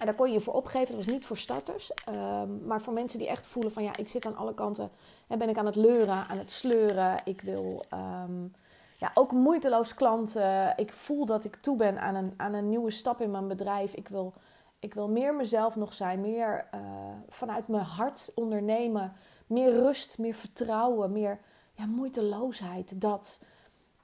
En 0.00 0.06
daar 0.06 0.14
kon 0.14 0.26
je 0.26 0.32
je 0.32 0.40
voor 0.40 0.54
opgeven. 0.54 0.86
Dat 0.86 1.04
was 1.04 1.14
niet 1.14 1.26
voor 1.26 1.36
starters. 1.36 1.92
Um, 2.08 2.66
maar 2.66 2.80
voor 2.80 2.92
mensen 2.92 3.18
die 3.18 3.28
echt 3.28 3.46
voelen 3.46 3.72
van 3.72 3.82
ja, 3.82 3.96
ik 3.96 4.08
zit 4.08 4.26
aan 4.26 4.36
alle 4.36 4.54
kanten. 4.54 4.90
En 5.26 5.38
ben 5.38 5.48
ik 5.48 5.58
aan 5.58 5.66
het 5.66 5.76
leuren, 5.76 6.26
aan 6.28 6.38
het 6.38 6.50
sleuren. 6.50 7.20
Ik 7.24 7.40
wil 7.40 7.84
um, 7.94 8.54
ja, 8.98 9.10
ook 9.14 9.32
moeiteloos 9.32 9.94
klanten. 9.94 10.72
Ik 10.76 10.92
voel 10.92 11.26
dat 11.26 11.44
ik 11.44 11.56
toe 11.56 11.76
ben 11.76 12.00
aan 12.00 12.14
een, 12.14 12.34
aan 12.36 12.54
een 12.54 12.68
nieuwe 12.68 12.90
stap 12.90 13.20
in 13.20 13.30
mijn 13.30 13.48
bedrijf. 13.48 13.92
Ik 13.94 14.08
wil, 14.08 14.32
ik 14.78 14.94
wil 14.94 15.08
meer 15.08 15.34
mezelf 15.34 15.76
nog 15.76 15.92
zijn, 15.92 16.20
meer 16.20 16.68
uh, 16.74 16.80
vanuit 17.28 17.68
mijn 17.68 17.84
hart 17.84 18.32
ondernemen. 18.34 19.12
Meer 19.46 19.72
rust, 19.72 20.18
meer 20.18 20.34
vertrouwen, 20.34 21.12
meer 21.12 21.38
ja, 21.74 21.86
moeiteloosheid. 21.86 23.00
Dat. 23.00 23.40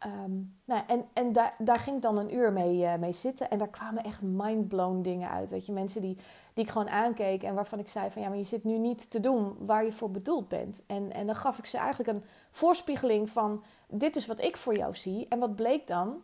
Um, 0.06 0.58
nou, 0.64 0.82
en 0.86 1.04
en 1.12 1.32
daar, 1.32 1.54
daar 1.58 1.78
ging 1.78 1.96
ik 1.96 2.02
dan 2.02 2.18
een 2.18 2.34
uur 2.34 2.52
mee, 2.52 2.76
uh, 2.76 2.94
mee 2.94 3.12
zitten. 3.12 3.50
En 3.50 3.58
daar 3.58 3.68
kwamen 3.68 4.04
echt 4.04 4.22
mindblown 4.22 5.02
dingen 5.02 5.30
uit. 5.30 5.50
Weet 5.50 5.66
je, 5.66 5.72
mensen 5.72 6.00
die, 6.00 6.16
die 6.54 6.64
ik 6.64 6.70
gewoon 6.70 6.88
aankeek 6.88 7.42
en 7.42 7.54
waarvan 7.54 7.78
ik 7.78 7.88
zei 7.88 8.10
van 8.10 8.22
ja, 8.22 8.28
maar 8.28 8.38
je 8.38 8.44
zit 8.44 8.64
nu 8.64 8.78
niet 8.78 9.10
te 9.10 9.20
doen 9.20 9.56
waar 9.58 9.84
je 9.84 9.92
voor 9.92 10.10
bedoeld 10.10 10.48
bent. 10.48 10.82
En, 10.86 11.12
en 11.12 11.26
dan 11.26 11.36
gaf 11.36 11.58
ik 11.58 11.66
ze 11.66 11.78
eigenlijk 11.78 12.08
een 12.08 12.24
voorspiegeling 12.50 13.30
van 13.30 13.62
dit 13.88 14.16
is 14.16 14.26
wat 14.26 14.40
ik 14.40 14.56
voor 14.56 14.76
jou 14.76 14.94
zie. 14.94 15.26
En 15.28 15.38
wat 15.38 15.56
bleek 15.56 15.86
dan? 15.86 16.22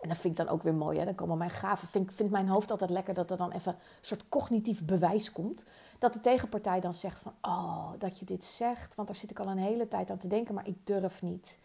En 0.00 0.08
dat 0.08 0.18
vind 0.18 0.38
ik 0.38 0.46
dan 0.46 0.54
ook 0.54 0.62
weer 0.62 0.74
mooi. 0.74 0.98
Hè? 0.98 1.04
Dan 1.04 1.14
komen 1.14 1.38
mijn 1.38 1.50
gaven. 1.50 1.88
Vind, 1.88 2.14
vindt 2.14 2.32
mijn 2.32 2.48
hoofd 2.48 2.70
altijd 2.70 2.90
lekker 2.90 3.14
dat 3.14 3.30
er 3.30 3.36
dan 3.36 3.52
even 3.52 3.72
een 3.72 3.78
soort 4.00 4.28
cognitief 4.28 4.84
bewijs 4.84 5.32
komt. 5.32 5.64
Dat 5.98 6.12
de 6.12 6.20
tegenpartij 6.20 6.80
dan 6.80 6.94
zegt 6.94 7.18
van... 7.18 7.32
Oh, 7.42 7.90
dat 7.98 8.18
je 8.18 8.24
dit 8.24 8.44
zegt. 8.44 8.94
Want 8.94 9.08
daar 9.08 9.16
zit 9.16 9.30
ik 9.30 9.40
al 9.40 9.48
een 9.48 9.58
hele 9.58 9.88
tijd 9.88 10.10
aan 10.10 10.18
te 10.18 10.28
denken. 10.28 10.54
Maar 10.54 10.66
ik 10.66 10.86
durf 10.86 11.22
niet. 11.22 11.58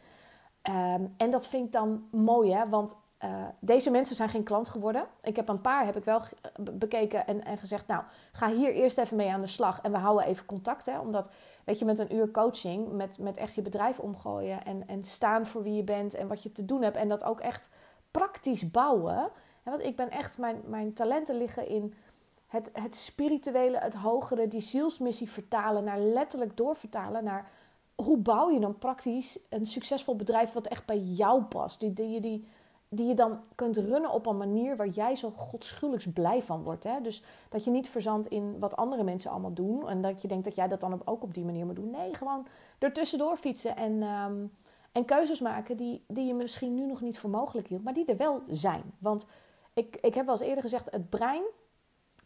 Ehm, 0.68 1.06
en 1.18 1.32
dat 1.32 1.48
vind 1.48 1.66
ik 1.66 1.72
dan 1.72 2.08
mooi, 2.12 2.54
hè? 2.54 2.70
Want 2.70 2.98
uh, 3.24 3.46
deze 3.60 3.92
mensen 3.92 4.16
zijn 4.16 4.30
geen 4.30 4.44
klant 4.44 4.70
geworden. 4.70 5.08
Ik 5.22 5.36
heb 5.36 5.48
een 5.48 5.62
paar 5.62 5.86
heb 5.86 5.98
ik 5.98 6.04
wel 6.04 6.22
bekeken 6.72 7.28
en, 7.28 7.44
en 7.44 7.58
gezegd... 7.58 7.88
Nou, 7.88 8.04
ga 8.32 8.50
hier 8.50 8.74
eerst 8.74 8.98
even 8.98 9.18
mee 9.18 9.32
aan 9.32 9.42
de 9.42 9.48
slag. 9.48 9.82
En 9.82 9.92
we 9.92 9.98
houden 9.98 10.26
even 10.26 10.46
contact, 10.46 10.86
hè? 10.86 11.00
Omdat 11.00 11.30
weet 11.66 11.80
je, 11.80 11.86
met 11.86 12.00
een 12.00 12.16
uur 12.16 12.32
coaching, 12.32 12.92
met, 12.92 13.20
met 13.20 13.38
echt 13.38 13.56
je 13.56 13.62
bedrijf 13.62 14.00
omgooien 14.00 14.66
en, 14.66 14.88
en 14.88 15.04
staan 15.04 15.46
voor 15.46 15.64
wie 15.64 15.74
je 15.74 15.84
bent 15.84 16.14
en 16.14 16.28
wat 16.28 16.44
je 16.44 16.52
te 16.52 16.66
doen 16.66 16.82
hebt 16.82 16.98
en 16.98 17.08
dat 17.08 17.24
ook 17.24 17.40
echt 17.40 17.70
praktisch 18.12 18.72
bouwen. 18.72 19.30
want 19.64 19.80
ik 19.80 19.96
ben 19.96 20.10
echt, 20.10 20.38
mijn, 20.38 20.62
mijn 20.66 20.94
talenten 20.94 21.38
liggen 21.38 21.68
in 21.68 21.94
het, 22.48 22.70
het 22.74 22.96
spirituele, 22.96 23.78
het 23.78 23.94
hogere, 23.94 24.48
die 24.48 24.62
zielsmissie 24.62 25.30
vertalen 25.30 25.84
naar 25.84 26.00
letterlijk 26.00 26.58
doorvertalen 26.58 27.24
naar 27.24 27.50
hoe 28.04 28.18
bouw 28.18 28.50
je 28.50 28.60
dan 28.60 28.78
praktisch 28.78 29.40
een 29.50 29.66
succesvol 29.66 30.16
bedrijf 30.16 30.54
wat 30.54 30.68
echt 30.68 30.86
bij 30.86 30.98
jou 30.98 31.44
past. 31.44 31.80
Die, 31.80 31.94
die, 31.94 32.20
die, 32.20 32.48
die 32.90 33.08
je 33.08 33.14
dan 33.14 33.40
kunt 33.56 33.78
runnen 33.78 34.12
op 34.12 34.26
een 34.26 34.38
manier 34.38 34.76
waar 34.76 34.88
jij 34.88 35.16
zo 35.16 35.32
godschuwelijks 35.32 36.08
blij 36.14 36.44
van 36.44 36.64
wordt. 36.64 36.84
Hè? 36.84 37.02
Dus 37.02 37.24
dat 37.50 37.64
je 37.64 37.72
niet 37.72 37.90
verzandt 37.90 38.28
in 38.28 38.60
wat 38.60 38.76
andere 38.76 39.04
mensen 39.04 39.32
allemaal 39.32 39.54
doen. 39.54 39.90
En 39.90 40.02
dat 40.02 40.22
je 40.22 40.28
denkt 40.28 40.46
dat 40.46 40.56
jij 40.56 40.68
dat 40.68 40.80
dan 40.80 41.02
ook 41.06 41.24
op 41.24 41.34
die 41.34 41.46
manier 41.46 41.66
moet 41.66 41.76
doen. 41.76 41.92
Nee, 41.92 42.14
gewoon 42.14 42.48
ertussendoor 42.80 43.38
fietsen 43.38 43.76
en, 43.76 44.04
um, 44.04 44.52
en 44.92 45.06
keuzes 45.06 45.40
maken 45.40 45.78
die, 45.78 46.04
die 46.08 46.26
je 46.26 46.34
misschien 46.34 46.76
nu 46.76 46.86
nog 46.86 47.02
niet 47.02 47.20
voor 47.20 47.30
mogelijk 47.30 47.68
hield. 47.68 47.84
Maar 47.84 47.94
die 47.94 48.06
er 48.06 48.18
wel 48.18 48.42
zijn. 48.48 48.94
Want 49.00 49.28
ik, 49.74 49.98
ik 50.02 50.14
heb 50.14 50.26
wel 50.26 50.36
eens 50.36 50.48
eerder 50.48 50.64
gezegd, 50.64 50.92
het 50.92 51.10
brein 51.10 51.44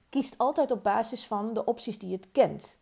kiest 0.09 0.37
altijd 0.37 0.71
op 0.71 0.83
basis 0.83 1.27
van 1.27 1.53
de 1.53 1.65
opties 1.65 1.99
die 1.99 2.11
het 2.11 2.31
kent. 2.31 2.77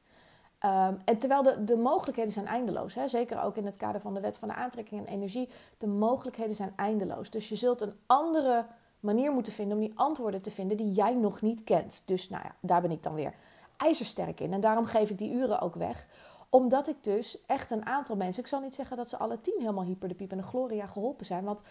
Um, 0.65 1.01
en 1.05 1.17
terwijl 1.17 1.43
de, 1.43 1.63
de 1.63 1.77
mogelijkheden 1.77 2.31
zijn 2.31 2.47
eindeloos, 2.47 2.95
hè? 2.95 3.07
zeker 3.07 3.41
ook 3.41 3.57
in 3.57 3.65
het 3.65 3.77
kader 3.77 4.01
van 4.01 4.13
de 4.13 4.19
wet 4.19 4.37
van 4.37 4.47
de 4.47 4.53
aantrekking 4.53 5.07
en 5.07 5.13
energie, 5.13 5.49
de 5.77 5.87
mogelijkheden 5.87 6.55
zijn 6.55 6.73
eindeloos. 6.75 7.29
Dus 7.29 7.49
je 7.49 7.55
zult 7.55 7.81
een 7.81 7.93
andere 8.05 8.65
manier 8.99 9.31
moeten 9.31 9.53
vinden 9.53 9.77
om 9.77 9.83
die 9.83 9.93
antwoorden 9.95 10.41
te 10.41 10.51
vinden 10.51 10.77
die 10.77 10.91
jij 10.91 11.13
nog 11.13 11.41
niet 11.41 11.63
kent. 11.63 12.01
Dus 12.05 12.29
nou 12.29 12.43
ja, 12.43 12.55
daar 12.59 12.81
ben 12.81 12.91
ik 12.91 13.03
dan 13.03 13.13
weer 13.13 13.33
ijzersterk 13.77 14.39
in. 14.39 14.53
En 14.53 14.61
daarom 14.61 14.85
geef 14.85 15.09
ik 15.09 15.17
die 15.17 15.31
uren 15.31 15.59
ook 15.59 15.75
weg. 15.75 16.07
Omdat 16.49 16.87
ik 16.87 17.03
dus 17.03 17.45
echt 17.45 17.71
een 17.71 17.85
aantal 17.85 18.15
mensen, 18.15 18.43
ik 18.43 18.49
zal 18.49 18.61
niet 18.61 18.75
zeggen 18.75 18.97
dat 18.97 19.09
ze 19.09 19.17
alle 19.17 19.41
tien 19.41 19.59
helemaal 19.59 19.83
hyper 19.83 20.07
de 20.07 20.15
piep 20.15 20.31
en 20.31 20.37
de 20.37 20.43
gloria 20.43 20.87
geholpen 20.87 21.25
zijn. 21.25 21.43
Want 21.43 21.61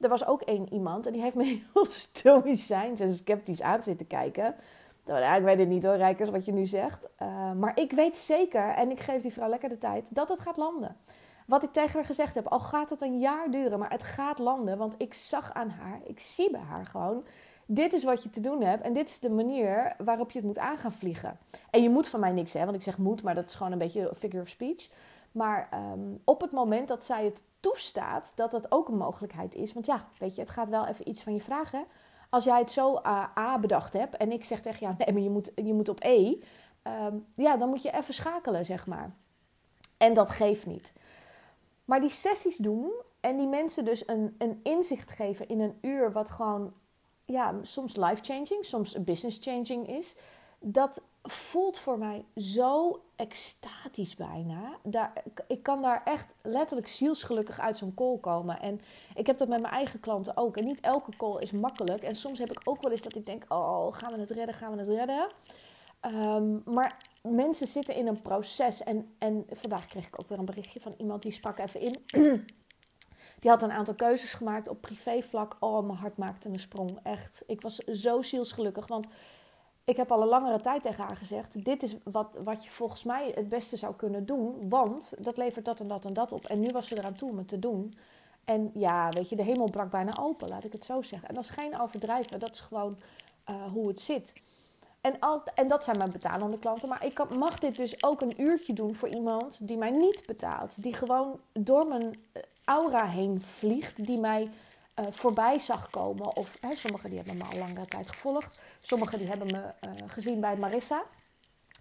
er 0.00 0.08
was 0.08 0.26
ook 0.26 0.40
één 0.40 0.72
iemand 0.72 1.06
en 1.06 1.12
die 1.12 1.22
heeft 1.22 1.36
me 1.36 1.44
heel 1.72 1.86
stoïcijns 1.86 3.00
en 3.00 3.12
sceptisch 3.12 3.62
aan 3.62 3.82
zitten 3.82 4.06
kijken. 4.06 4.54
Nou, 5.06 5.36
ik 5.36 5.44
weet 5.44 5.58
het 5.58 5.68
niet 5.68 5.84
hoor, 5.84 5.96
Rijkers, 5.96 6.30
wat 6.30 6.44
je 6.44 6.52
nu 6.52 6.66
zegt. 6.66 7.08
Uh, 7.22 7.52
maar 7.52 7.78
ik 7.78 7.92
weet 7.92 8.16
zeker, 8.16 8.68
en 8.74 8.90
ik 8.90 9.00
geef 9.00 9.22
die 9.22 9.32
vrouw 9.32 9.48
lekker 9.48 9.68
de 9.68 9.78
tijd, 9.78 10.14
dat 10.14 10.28
het 10.28 10.40
gaat 10.40 10.56
landen. 10.56 10.96
Wat 11.46 11.62
ik 11.62 11.72
tegen 11.72 11.92
haar 11.92 12.04
gezegd 12.04 12.34
heb, 12.34 12.46
al 12.46 12.60
gaat 12.60 12.90
het 12.90 13.02
een 13.02 13.18
jaar 13.18 13.50
duren, 13.50 13.78
maar 13.78 13.90
het 13.90 14.02
gaat 14.02 14.38
landen. 14.38 14.78
Want 14.78 14.94
ik 14.98 15.14
zag 15.14 15.52
aan 15.52 15.68
haar, 15.68 16.00
ik 16.04 16.20
zie 16.20 16.50
bij 16.50 16.60
haar 16.60 16.86
gewoon, 16.86 17.24
dit 17.66 17.92
is 17.92 18.04
wat 18.04 18.22
je 18.22 18.30
te 18.30 18.40
doen 18.40 18.62
hebt. 18.62 18.82
En 18.82 18.92
dit 18.92 19.08
is 19.08 19.20
de 19.20 19.30
manier 19.30 19.94
waarop 19.98 20.30
je 20.30 20.38
het 20.38 20.46
moet 20.46 20.58
aan 20.58 20.78
gaan 20.78 20.92
vliegen. 20.92 21.38
En 21.70 21.82
je 21.82 21.90
moet 21.90 22.08
van 22.08 22.20
mij 22.20 22.32
niks, 22.32 22.52
hè, 22.52 22.64
want 22.64 22.76
ik 22.76 22.82
zeg 22.82 22.98
moet, 22.98 23.22
maar 23.22 23.34
dat 23.34 23.48
is 23.48 23.54
gewoon 23.54 23.72
een 23.72 23.78
beetje 23.78 24.12
figure 24.16 24.42
of 24.42 24.48
speech. 24.48 24.88
Maar 25.32 25.68
um, 25.92 26.20
op 26.24 26.40
het 26.40 26.52
moment 26.52 26.88
dat 26.88 27.04
zij 27.04 27.24
het 27.24 27.44
toestaat, 27.60 28.32
dat 28.36 28.50
dat 28.50 28.72
ook 28.72 28.88
een 28.88 28.96
mogelijkheid 28.96 29.54
is. 29.54 29.72
Want 29.72 29.86
ja, 29.86 30.04
weet 30.18 30.34
je, 30.34 30.40
het 30.40 30.50
gaat 30.50 30.68
wel 30.68 30.86
even 30.86 31.08
iets 31.08 31.22
van 31.22 31.32
je 31.34 31.40
vragen 31.40 31.84
als 32.28 32.44
jij 32.44 32.58
het 32.58 32.70
zo 32.70 33.00
A, 33.06 33.58
bedacht 33.60 33.92
hebt 33.92 34.16
en 34.16 34.32
ik 34.32 34.44
zeg 34.44 34.60
tegen 34.60 34.80
jou, 34.80 34.94
nee, 34.98 35.12
maar 35.12 35.22
je 35.22 35.30
moet, 35.30 35.52
je 35.54 35.74
moet 35.74 35.88
op 35.88 36.02
E, 36.02 36.36
um, 36.82 37.26
ja, 37.34 37.56
dan 37.56 37.68
moet 37.68 37.82
je 37.82 37.92
even 37.92 38.14
schakelen, 38.14 38.64
zeg 38.64 38.86
maar. 38.86 39.14
En 39.96 40.14
dat 40.14 40.30
geeft 40.30 40.66
niet. 40.66 40.92
Maar 41.84 42.00
die 42.00 42.10
sessies 42.10 42.56
doen 42.56 42.92
en 43.20 43.36
die 43.36 43.46
mensen 43.46 43.84
dus 43.84 44.08
een, 44.08 44.34
een 44.38 44.60
inzicht 44.62 45.10
geven 45.10 45.48
in 45.48 45.60
een 45.60 45.78
uur, 45.80 46.12
wat 46.12 46.30
gewoon, 46.30 46.72
ja, 47.24 47.54
soms 47.62 47.96
life-changing, 47.96 48.64
soms 48.64 49.04
business-changing 49.04 49.88
is, 49.88 50.16
dat 50.58 51.02
voelt 51.26 51.78
voor 51.78 51.98
mij 51.98 52.24
zo 52.36 53.02
extatisch 53.16 54.14
bijna. 54.14 54.78
Daar, 54.82 55.12
ik 55.46 55.62
kan 55.62 55.82
daar 55.82 56.02
echt 56.04 56.34
letterlijk 56.42 56.88
zielsgelukkig 56.88 57.60
uit 57.60 57.78
zo'n 57.78 57.94
call 57.94 58.18
komen. 58.18 58.60
En 58.60 58.80
ik 59.14 59.26
heb 59.26 59.38
dat 59.38 59.48
met 59.48 59.60
mijn 59.60 59.72
eigen 59.72 60.00
klanten 60.00 60.36
ook. 60.36 60.56
En 60.56 60.64
niet 60.64 60.80
elke 60.80 61.16
call 61.16 61.40
is 61.40 61.50
makkelijk. 61.50 62.02
En 62.02 62.16
soms 62.16 62.38
heb 62.38 62.50
ik 62.50 62.60
ook 62.64 62.82
wel 62.82 62.90
eens 62.90 63.02
dat 63.02 63.16
ik 63.16 63.26
denk: 63.26 63.44
oh, 63.48 63.92
gaan 63.92 64.12
we 64.12 64.20
het 64.20 64.30
redden? 64.30 64.54
Gaan 64.54 64.72
we 64.72 64.78
het 64.78 64.88
redden? 64.88 65.28
Um, 66.02 66.62
maar 66.64 66.96
mensen 67.22 67.66
zitten 67.66 67.94
in 67.94 68.06
een 68.06 68.22
proces. 68.22 68.82
En, 68.82 69.14
en 69.18 69.46
vandaag 69.50 69.86
kreeg 69.86 70.06
ik 70.06 70.20
ook 70.20 70.28
weer 70.28 70.38
een 70.38 70.44
berichtje 70.44 70.80
van 70.80 70.94
iemand 70.98 71.22
die 71.22 71.32
sprak 71.32 71.58
even 71.58 71.80
in. 71.80 71.96
Die 73.38 73.50
had 73.50 73.62
een 73.62 73.72
aantal 73.72 73.94
keuzes 73.94 74.34
gemaakt 74.34 74.68
op 74.68 74.80
privévlak. 74.80 75.56
Oh, 75.60 75.86
mijn 75.86 75.98
hart 75.98 76.16
maakte 76.16 76.48
een 76.48 76.60
sprong. 76.60 76.98
Echt. 77.02 77.42
Ik 77.46 77.60
was 77.60 77.76
zo 77.76 78.22
zielsgelukkig. 78.22 78.86
Want 78.86 79.06
ik 79.86 79.96
heb 79.96 80.12
al 80.12 80.22
een 80.22 80.28
langere 80.28 80.60
tijd 80.60 80.82
tegen 80.82 81.04
haar 81.04 81.16
gezegd: 81.16 81.64
Dit 81.64 81.82
is 81.82 81.96
wat, 82.04 82.38
wat 82.44 82.64
je 82.64 82.70
volgens 82.70 83.04
mij 83.04 83.32
het 83.34 83.48
beste 83.48 83.76
zou 83.76 83.94
kunnen 83.94 84.26
doen, 84.26 84.68
want 84.68 85.14
dat 85.18 85.36
levert 85.36 85.64
dat 85.64 85.80
en 85.80 85.88
dat 85.88 86.04
en 86.04 86.12
dat 86.12 86.32
op. 86.32 86.44
En 86.44 86.60
nu 86.60 86.72
was 86.72 86.86
ze 86.86 86.98
eraan 86.98 87.14
toe 87.14 87.30
om 87.30 87.38
het 87.38 87.48
te 87.48 87.58
doen. 87.58 87.94
En 88.44 88.70
ja, 88.74 89.08
weet 89.10 89.28
je, 89.28 89.36
de 89.36 89.42
hemel 89.42 89.70
brak 89.70 89.90
bijna 89.90 90.16
open, 90.18 90.48
laat 90.48 90.64
ik 90.64 90.72
het 90.72 90.84
zo 90.84 91.02
zeggen. 91.02 91.28
En 91.28 91.34
dat 91.34 91.44
is 91.44 91.50
geen 91.50 91.80
overdrijven, 91.80 92.38
dat 92.38 92.50
is 92.50 92.60
gewoon 92.60 92.98
uh, 93.50 93.64
hoe 93.72 93.88
het 93.88 94.00
zit. 94.00 94.32
En, 95.00 95.18
al, 95.20 95.42
en 95.54 95.68
dat 95.68 95.84
zijn 95.84 95.98
mijn 95.98 96.10
betalende 96.10 96.58
klanten. 96.58 96.88
Maar 96.88 97.04
ik 97.04 97.28
mag 97.28 97.58
dit 97.58 97.76
dus 97.76 98.02
ook 98.04 98.20
een 98.20 98.40
uurtje 98.40 98.72
doen 98.72 98.94
voor 98.94 99.08
iemand 99.08 99.68
die 99.68 99.76
mij 99.76 99.90
niet 99.90 100.22
betaalt. 100.26 100.82
Die 100.82 100.94
gewoon 100.94 101.40
door 101.52 101.86
mijn 101.86 102.14
eh, 102.32 102.42
aura 102.64 103.06
heen 103.06 103.42
vliegt. 103.42 104.06
Die 104.06 104.18
mij 104.18 104.50
uh, 105.00 105.06
voorbij 105.10 105.58
zag 105.58 105.90
komen. 105.90 106.36
Of 106.36 106.58
sommigen 106.74 107.10
die 107.10 107.18
hebben 107.18 107.36
me 107.36 107.44
al 107.44 107.58
langere 107.58 107.86
tijd 107.86 108.08
gevolgd. 108.08 108.58
Sommigen 108.86 109.18
die 109.18 109.28
hebben 109.28 109.46
me 109.46 109.60
uh, 109.60 109.90
gezien 110.06 110.40
bij 110.40 110.56
Marissa. 110.56 111.02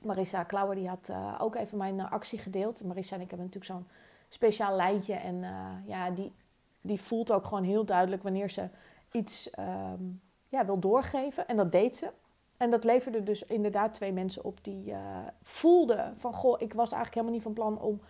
Marissa 0.02 0.44
Klauwer 0.44 0.76
die 0.76 0.88
had 0.88 1.10
uh, 1.12 1.36
ook 1.40 1.56
even 1.56 1.78
mijn 1.78 2.02
actie 2.02 2.40
gedeeld. 2.40 2.84
Marissa 2.84 3.16
en 3.16 3.22
ik 3.22 3.30
hebben 3.30 3.48
natuurlijk 3.48 3.74
zo'n 3.74 3.88
speciaal 4.30 4.76
lijntje. 4.76 5.14
En 5.14 5.44
ja, 5.86 6.10
die, 6.10 6.34
die 6.82 7.02
voelt 7.02 7.32
ook 7.32 7.46
gewoon 7.46 7.64
heel 7.64 7.86
duidelijk 7.86 8.24
wanneer 8.24 8.50
ze 8.50 8.70
iets 9.12 9.50
um, 9.60 10.22
ja, 10.48 10.66
wil 10.66 10.80
doorgeven. 10.80 11.48
En 11.48 11.56
dat 11.56 11.72
deed 11.72 11.96
ze. 11.96 12.12
En 12.58 12.70
dat 12.70 12.84
leverde 12.84 13.24
dus 13.24 13.46
inderdaad 13.46 13.94
twee 13.94 14.14
mensen 14.14 14.44
op 14.44 14.64
die 14.64 14.94
voelden 15.42 16.18
van... 16.18 16.34
Goh, 16.34 16.62
ik 16.62 16.74
was 16.74 16.92
eigenlijk 16.92 17.14
helemaal 17.14 17.34
niet 17.34 17.44
van 17.44 17.54
plan 17.54 17.82
om 17.82 18.02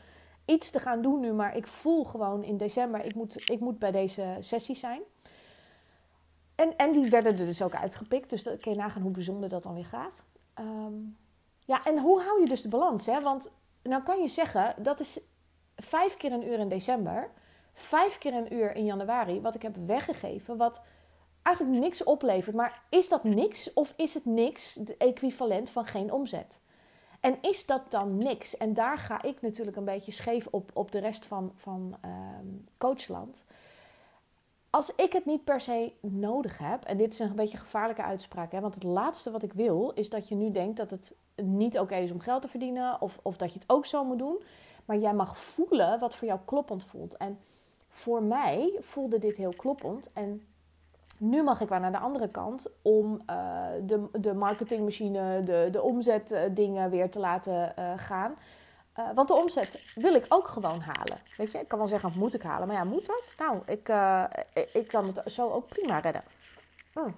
iets 0.46 0.72
te 0.72 0.80
gaan 0.80 1.02
doen 1.02 1.20
nu, 1.20 1.34
maar 1.34 1.58
ik 1.58 1.68
voel 1.68 2.04
gewoon 2.04 2.44
in 2.44 2.58
december, 2.58 3.06
ik 3.06 3.16
moet, 3.16 3.50
ik 3.50 3.60
moet 3.60 3.80
bij 3.80 3.92
deze 3.92 4.38
sessie 4.40 4.76
zijn. 4.76 5.02
En, 6.56 6.78
en 6.78 6.92
die 6.92 7.10
werden 7.10 7.40
er 7.40 7.46
dus 7.46 7.62
ook 7.62 7.76
uitgepikt, 7.76 8.30
dus 8.30 8.44
dan 8.44 8.58
kun 8.58 8.72
je 8.72 8.78
nagaan 8.78 9.02
hoe 9.02 9.12
bijzonder 9.12 9.50
dat 9.50 9.64
dan 9.64 9.74
weer 9.74 9.86
gaat. 9.86 10.26
Um, 10.60 11.18
ja, 11.60 11.84
en 11.84 12.00
hoe 12.00 12.22
hou 12.22 12.40
je 12.40 12.48
dus 12.48 12.62
de 12.62 12.70
balans? 12.70 13.06
Hè? 13.06 13.22
Want 13.22 13.52
nou 13.84 14.04
kan 14.04 14.22
je 14.22 14.28
zeggen, 14.28 14.76
dat 14.78 15.00
is 15.00 15.22
vijf 15.76 16.18
keer 16.18 16.32
een 16.32 16.48
uur 16.48 16.60
in 16.60 16.70
december, 16.70 17.30
vijf 17.74 18.18
keer 18.18 18.34
een 18.34 18.54
uur 18.54 18.76
in 18.76 18.86
januari, 18.86 19.42
wat 19.42 19.56
ik 19.56 19.62
heb 19.62 19.76
weggegeven, 19.76 20.58
wat 20.58 20.82
eigenlijk 21.42 21.80
niks 21.80 22.04
oplevert. 22.04 22.56
Maar 22.56 22.82
is 22.90 23.10
dat 23.10 23.24
niks 23.24 23.74
of 23.74 23.94
is 23.96 24.14
het 24.14 24.26
niks, 24.26 24.74
de 24.74 24.98
equivalent 24.98 25.70
van 25.70 25.86
geen 25.86 26.12
omzet? 26.12 26.60
En 27.20 27.38
is 27.42 27.66
dat 27.66 27.92
dan 27.92 28.18
niks? 28.18 28.58
En 28.58 28.74
daar 28.74 28.98
ga 28.98 29.22
ik 29.22 29.42
natuurlijk 29.42 29.78
een 29.78 29.86
beetje 29.86 30.12
scheef 30.12 30.48
op, 30.52 30.72
op 30.74 30.92
de 30.92 31.00
rest 31.00 31.26
van, 31.26 31.52
van 31.56 31.98
ehm, 32.02 32.48
coachland. 32.78 33.46
Als 34.76 34.96
ik 34.96 35.14
het 35.14 35.26
niet 35.26 35.44
per 35.44 35.62
se 35.62 35.92
nodig 36.02 36.58
heb, 36.58 36.84
en 36.84 36.98
dit 36.98 37.14
is 37.14 37.20
een 37.20 37.36
beetje 37.36 37.58
een 37.58 37.64
gevaarlijke 37.64 38.04
uitspraak, 38.04 38.52
hè, 38.52 38.60
want 38.60 38.74
het 38.74 38.84
laatste 38.84 39.32
wat 39.32 39.44
ik 39.44 39.54
wil 39.54 39.92
is 39.92 40.10
dat 40.10 40.28
je 40.28 40.36
nu 40.36 40.52
denkt 40.52 40.78
dat 40.78 40.92
het 40.92 41.16
niet 41.36 41.80
oké 41.80 41.96
is 41.96 42.12
om 42.12 42.20
geld 42.20 42.42
te 42.42 42.48
verdienen 42.48 43.02
of, 43.02 43.20
of 43.22 43.38
dat 43.38 43.54
je 43.54 43.60
het 43.60 43.70
ook 43.70 43.86
zo 43.86 44.04
moet 44.04 44.20
doen. 44.20 44.44
Maar 44.86 44.98
jij 44.98 45.14
mag 45.14 45.38
voelen 45.38 46.00
wat 46.00 46.16
voor 46.16 46.28
jou 46.28 46.40
kloppend 46.46 46.84
voelt. 46.84 47.18
En 47.18 47.40
voor 47.90 48.24
mij 48.24 48.78
voelde 48.80 49.20
dit 49.20 49.38
heel 49.38 49.54
kloppend. 49.58 50.14
En 50.14 50.46
nu 51.18 51.44
mag 51.44 51.62
ik 51.62 51.70
wel 51.70 51.80
naar 51.80 51.92
de 51.92 51.98
andere 51.98 52.30
kant 52.30 52.72
om 52.82 53.20
uh, 53.30 53.66
de, 53.82 54.08
de 54.12 54.34
marketingmachine, 54.34 55.44
de, 55.44 55.68
de 55.72 55.82
omzetdingen 55.82 56.90
weer 56.90 57.12
te 57.12 57.20
laten 57.20 57.74
uh, 57.80 57.92
gaan. 57.96 58.36
Uh, 59.00 59.10
want 59.16 59.28
de 59.28 59.34
omzet 59.34 59.84
wil 59.96 60.14
ik 60.14 60.26
ook 60.30 60.48
gewoon 60.48 60.80
halen. 60.80 61.18
Weet 61.38 61.52
je, 61.52 61.60
ik 61.60 61.68
kan 61.68 61.80
wel 61.80 61.88
zeggen, 61.88 62.12
moet 62.16 62.34
ik 62.34 62.42
halen? 62.42 62.68
Maar 62.68 62.78
ja, 62.78 62.84
moet 62.84 63.06
dat? 63.06 63.34
Nou, 63.38 63.62
ik, 63.66 63.90
ik 64.74 64.88
kan 64.88 65.06
het 65.06 65.22
zo 65.32 65.50
ook 65.50 65.68
prima 65.68 66.00
redden. 66.00 66.24
Mm. 66.94 67.16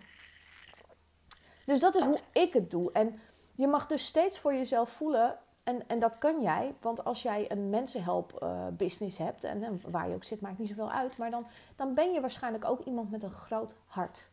Dus 1.66 1.80
dat 1.80 1.96
is 1.96 2.04
hoe 2.04 2.20
ik 2.32 2.54
het 2.54 2.72
doe. 2.72 2.92
En 2.92 3.20
je 3.56 3.68
mag 3.68 3.88
dus 3.88 4.06
steeds 4.06 4.40
voor 4.40 4.54
jezelf 4.54 4.90
voelen 4.90 5.40
en, 5.68 5.88
en 5.88 6.00
dat 6.00 6.18
kan 6.18 6.42
jij, 6.42 6.76
want 6.82 7.04
als 7.04 7.22
jij 7.22 7.52
een 7.52 7.70
mensenhelp 7.70 8.40
uh, 8.44 8.68
business 8.72 9.18
hebt, 9.18 9.44
en, 9.44 9.82
waar 9.86 10.10
je 10.10 10.16
ook 10.16 10.24
zit, 10.24 10.42
maakt 10.42 10.58
niet 10.58 10.68
zoveel 10.68 10.92
uit, 10.92 11.18
maar 11.18 11.32
dan, 11.32 11.48
dan 11.76 11.94
ben 11.94 12.12
je 12.12 12.22
waarschijnlijk 12.22 12.66
ook 12.66 12.82
iemand 12.82 13.12
met 13.12 13.24
een 13.24 13.32
groot 13.32 13.76
hart. 13.86 14.30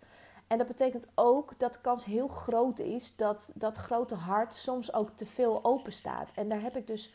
En 0.47 0.59
dat 0.59 0.67
betekent 0.67 1.07
ook 1.15 1.59
dat 1.59 1.73
de 1.73 1.81
kans 1.81 2.05
heel 2.05 2.29
groot 2.29 2.79
is 2.79 3.17
dat 3.17 3.53
dat 3.55 3.77
grote 3.77 4.15
hart 4.15 4.55
soms 4.55 4.93
ook 4.93 5.11
te 5.15 5.27
veel 5.27 5.65
open 5.65 5.93
staat. 5.93 6.33
En 6.35 6.49
daar 6.49 6.61
heb 6.61 6.77
ik 6.77 6.87
dus 6.87 7.13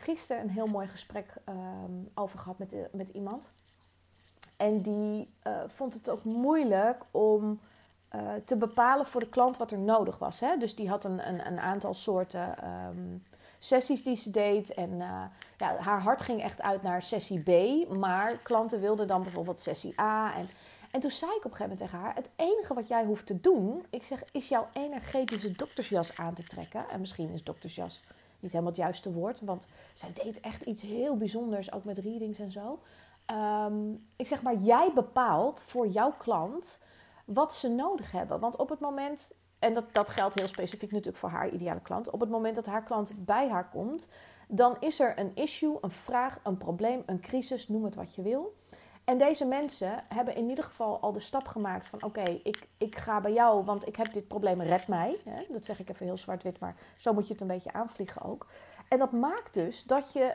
gisteren 0.00 0.42
een 0.42 0.50
heel 0.50 0.66
mooi 0.66 0.88
gesprek 0.88 1.34
ehm, 1.44 1.92
over 2.14 2.38
gehad 2.38 2.58
met, 2.58 2.76
met 2.92 3.10
iemand. 3.10 3.52
En 4.56 4.82
die 4.82 5.34
uh, 5.46 5.62
vond 5.66 5.94
het 5.94 6.10
ook 6.10 6.24
moeilijk 6.24 7.04
om 7.10 7.60
uh, 8.14 8.32
te 8.44 8.56
bepalen 8.56 9.06
voor 9.06 9.20
de 9.20 9.28
klant 9.28 9.56
wat 9.56 9.72
er 9.72 9.78
nodig 9.78 10.18
was. 10.18 10.40
Hè? 10.40 10.56
Dus 10.56 10.74
die 10.74 10.88
had 10.88 11.04
een, 11.04 11.28
een, 11.28 11.46
een 11.46 11.60
aantal 11.60 11.94
soorten 11.94 12.68
um, 12.88 13.22
sessies 13.58 14.02
die 14.02 14.16
ze 14.16 14.30
deed. 14.30 14.74
En 14.74 14.96
ja, 15.58 15.76
haar 15.78 16.02
hart 16.02 16.22
ging 16.22 16.42
echt 16.42 16.62
uit 16.62 16.82
naar 16.82 17.02
sessie 17.02 17.40
B. 17.40 17.88
Maar 17.88 18.36
klanten 18.36 18.80
wilden 18.80 19.06
dan 19.06 19.22
bijvoorbeeld 19.22 19.60
sessie 19.60 20.00
A. 20.00 20.34
En, 20.34 20.48
en 20.90 21.00
toen 21.00 21.10
zei 21.10 21.30
ik 21.30 21.44
op 21.44 21.50
een 21.50 21.56
gegeven 21.56 21.76
moment 21.76 21.90
tegen 21.90 21.98
haar: 21.98 22.14
Het 22.14 22.30
enige 22.36 22.74
wat 22.74 22.88
jij 22.88 23.04
hoeft 23.04 23.26
te 23.26 23.40
doen, 23.40 23.86
ik 23.90 24.02
zeg, 24.02 24.24
is 24.32 24.48
jouw 24.48 24.68
energetische 24.72 25.52
doktersjas 25.52 26.16
aan 26.16 26.34
te 26.34 26.42
trekken. 26.42 26.88
En 26.88 27.00
misschien 27.00 27.30
is 27.30 27.44
doktersjas 27.44 28.02
niet 28.40 28.52
helemaal 28.52 28.72
het 28.72 28.80
juiste 28.80 29.12
woord, 29.12 29.40
want 29.40 29.68
zij 29.94 30.12
deed 30.12 30.40
echt 30.40 30.62
iets 30.62 30.82
heel 30.82 31.16
bijzonders, 31.16 31.72
ook 31.72 31.84
met 31.84 31.98
readings 31.98 32.38
en 32.38 32.52
zo. 32.52 32.80
Um, 33.66 34.06
ik 34.16 34.26
zeg 34.26 34.42
maar, 34.42 34.56
jij 34.56 34.90
bepaalt 34.94 35.62
voor 35.62 35.88
jouw 35.88 36.12
klant 36.12 36.82
wat 37.24 37.52
ze 37.52 37.68
nodig 37.68 38.12
hebben. 38.12 38.40
Want 38.40 38.56
op 38.56 38.68
het 38.68 38.80
moment, 38.80 39.32
en 39.58 39.74
dat, 39.74 39.84
dat 39.92 40.10
geldt 40.10 40.34
heel 40.34 40.48
specifiek 40.48 40.90
natuurlijk 40.90 41.18
voor 41.18 41.28
haar 41.28 41.50
ideale 41.50 41.80
klant, 41.80 42.10
op 42.10 42.20
het 42.20 42.30
moment 42.30 42.54
dat 42.54 42.66
haar 42.66 42.82
klant 42.82 43.12
bij 43.24 43.48
haar 43.48 43.68
komt, 43.68 44.08
dan 44.48 44.76
is 44.80 45.00
er 45.00 45.18
een 45.18 45.34
issue, 45.34 45.78
een 45.80 45.90
vraag, 45.90 46.40
een 46.42 46.56
probleem, 46.56 47.02
een 47.06 47.20
crisis, 47.20 47.68
noem 47.68 47.84
het 47.84 47.94
wat 47.94 48.14
je 48.14 48.22
wil. 48.22 48.56
En 49.10 49.18
deze 49.18 49.46
mensen 49.46 50.04
hebben 50.08 50.34
in 50.34 50.48
ieder 50.48 50.64
geval 50.64 51.00
al 51.00 51.12
de 51.12 51.20
stap 51.20 51.48
gemaakt 51.48 51.86
van 51.86 52.02
oké, 52.02 52.22
ik, 52.22 52.68
ik 52.78 52.96
ga 52.96 53.20
bij 53.20 53.32
jou, 53.32 53.64
want 53.64 53.86
ik 53.86 53.96
heb 53.96 54.12
dit 54.12 54.28
probleem, 54.28 54.62
red 54.62 54.88
mij. 54.88 55.18
Hè? 55.24 55.42
Dat 55.48 55.64
zeg 55.64 55.80
ik 55.80 55.88
even 55.88 56.06
heel 56.06 56.16
zwart-wit, 56.16 56.58
maar 56.58 56.76
zo 56.96 57.12
moet 57.12 57.26
je 57.26 57.32
het 57.32 57.42
een 57.42 57.48
beetje 57.48 57.72
aanvliegen 57.72 58.22
ook. 58.22 58.46
En 58.88 58.98
dat 58.98 59.12
maakt 59.12 59.54
dus 59.54 59.82
dat 59.84 60.12
je 60.12 60.34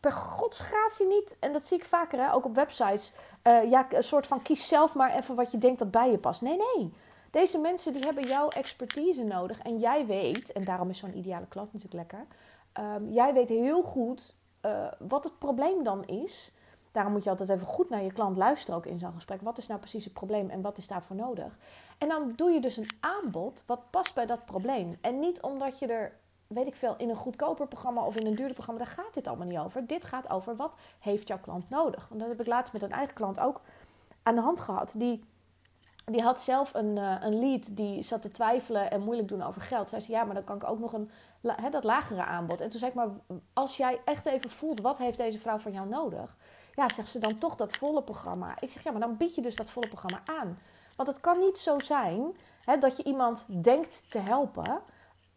per 0.00 0.12
godsgratie 0.12 1.06
niet, 1.06 1.36
en 1.40 1.52
dat 1.52 1.64
zie 1.64 1.76
ik 1.76 1.84
vaker 1.84 2.18
hè, 2.18 2.32
ook 2.34 2.44
op 2.44 2.54
websites, 2.54 3.12
uh, 3.46 3.70
ja, 3.70 3.86
een 3.90 4.02
soort 4.02 4.26
van 4.26 4.42
kies 4.42 4.68
zelf 4.68 4.94
maar 4.94 5.14
even 5.14 5.34
wat 5.34 5.50
je 5.50 5.58
denkt 5.58 5.78
dat 5.78 5.90
bij 5.90 6.10
je 6.10 6.18
past. 6.18 6.42
Nee, 6.42 6.58
nee. 6.74 6.92
Deze 7.30 7.58
mensen 7.58 7.92
die 7.92 8.04
hebben 8.04 8.26
jouw 8.26 8.48
expertise 8.48 9.24
nodig 9.24 9.58
en 9.58 9.78
jij 9.78 10.06
weet, 10.06 10.52
en 10.52 10.64
daarom 10.64 10.90
is 10.90 10.98
zo'n 10.98 11.16
ideale 11.16 11.46
klant 11.48 11.72
natuurlijk 11.72 12.10
lekker, 12.10 12.26
um, 12.84 13.10
jij 13.10 13.34
weet 13.34 13.48
heel 13.48 13.82
goed 13.82 14.36
uh, 14.66 14.92
wat 14.98 15.24
het 15.24 15.38
probleem 15.38 15.84
dan 15.84 16.04
is. 16.06 16.52
Daarom 16.98 17.16
moet 17.16 17.24
je 17.24 17.30
altijd 17.30 17.48
even 17.48 17.66
goed 17.66 17.88
naar 17.88 18.02
je 18.02 18.12
klant 18.12 18.36
luisteren 18.36 18.76
ook 18.76 18.86
in 18.86 18.98
zo'n 18.98 19.12
gesprek. 19.12 19.40
Wat 19.40 19.58
is 19.58 19.66
nou 19.66 19.80
precies 19.80 20.04
het 20.04 20.12
probleem 20.12 20.50
en 20.50 20.60
wat 20.60 20.78
is 20.78 20.88
daarvoor 20.88 21.16
nodig? 21.16 21.58
En 21.98 22.08
dan 22.08 22.32
doe 22.36 22.50
je 22.50 22.60
dus 22.60 22.76
een 22.76 22.90
aanbod 23.00 23.64
wat 23.66 23.90
past 23.90 24.14
bij 24.14 24.26
dat 24.26 24.44
probleem. 24.44 24.98
En 25.00 25.18
niet 25.18 25.40
omdat 25.40 25.78
je 25.78 25.86
er 25.86 26.12
weet 26.46 26.66
ik 26.66 26.76
veel, 26.76 26.94
in 26.96 27.08
een 27.08 27.16
goedkoper 27.16 27.66
programma 27.68 28.04
of 28.04 28.16
in 28.16 28.26
een 28.26 28.34
duurder 28.34 28.54
programma, 28.54 28.84
daar 28.84 28.92
gaat 28.92 29.14
dit 29.14 29.28
allemaal 29.28 29.46
niet 29.46 29.58
over. 29.58 29.86
Dit 29.86 30.04
gaat 30.04 30.30
over 30.30 30.56
wat 30.56 30.76
heeft 30.98 31.28
jouw 31.28 31.38
klant 31.38 31.68
nodig. 31.68 32.08
Want 32.08 32.20
dat 32.20 32.28
heb 32.28 32.40
ik 32.40 32.46
laatst 32.46 32.72
met 32.72 32.82
een 32.82 32.92
eigen 32.92 33.14
klant 33.14 33.40
ook 33.40 33.60
aan 34.22 34.34
de 34.34 34.40
hand 34.40 34.60
gehad. 34.60 34.94
Die, 34.96 35.24
die 36.04 36.22
had 36.22 36.40
zelf 36.40 36.74
een, 36.74 36.96
uh, 36.96 37.14
een 37.20 37.38
lead 37.38 37.76
die 37.76 38.02
zat 38.02 38.22
te 38.22 38.30
twijfelen 38.30 38.90
en 38.90 39.02
moeilijk 39.02 39.28
doen 39.28 39.42
over 39.42 39.60
geld. 39.60 39.88
Zij 39.88 40.00
zei, 40.00 40.16
ja, 40.16 40.24
maar 40.24 40.34
dan 40.34 40.44
kan 40.44 40.56
ik 40.56 40.64
ook 40.64 40.78
nog 40.78 40.92
een, 40.92 41.10
dat 41.70 41.84
lagere 41.84 42.24
aanbod. 42.24 42.60
En 42.60 42.70
toen 42.70 42.78
zei 42.78 42.90
ik, 42.90 42.96
maar 42.96 43.08
als 43.52 43.76
jij 43.76 44.00
echt 44.04 44.26
even 44.26 44.50
voelt, 44.50 44.80
wat 44.80 44.98
heeft 44.98 45.18
deze 45.18 45.38
vrouw 45.38 45.58
van 45.58 45.72
jou 45.72 45.88
nodig? 45.88 46.36
Ja, 46.78 46.88
zegt 46.88 47.08
ze 47.08 47.18
dan 47.18 47.38
toch 47.38 47.56
dat 47.56 47.76
volle 47.76 48.02
programma. 48.02 48.60
Ik 48.60 48.70
zeg, 48.70 48.82
ja, 48.82 48.90
maar 48.90 49.00
dan 49.00 49.16
bied 49.16 49.34
je 49.34 49.40
dus 49.40 49.56
dat 49.56 49.70
volle 49.70 49.88
programma 49.88 50.20
aan. 50.24 50.58
Want 50.96 51.08
het 51.08 51.20
kan 51.20 51.38
niet 51.38 51.58
zo 51.58 51.80
zijn 51.80 52.36
hè, 52.64 52.78
dat 52.78 52.96
je 52.96 53.02
iemand 53.02 53.46
denkt 53.48 54.10
te 54.10 54.18
helpen... 54.18 54.80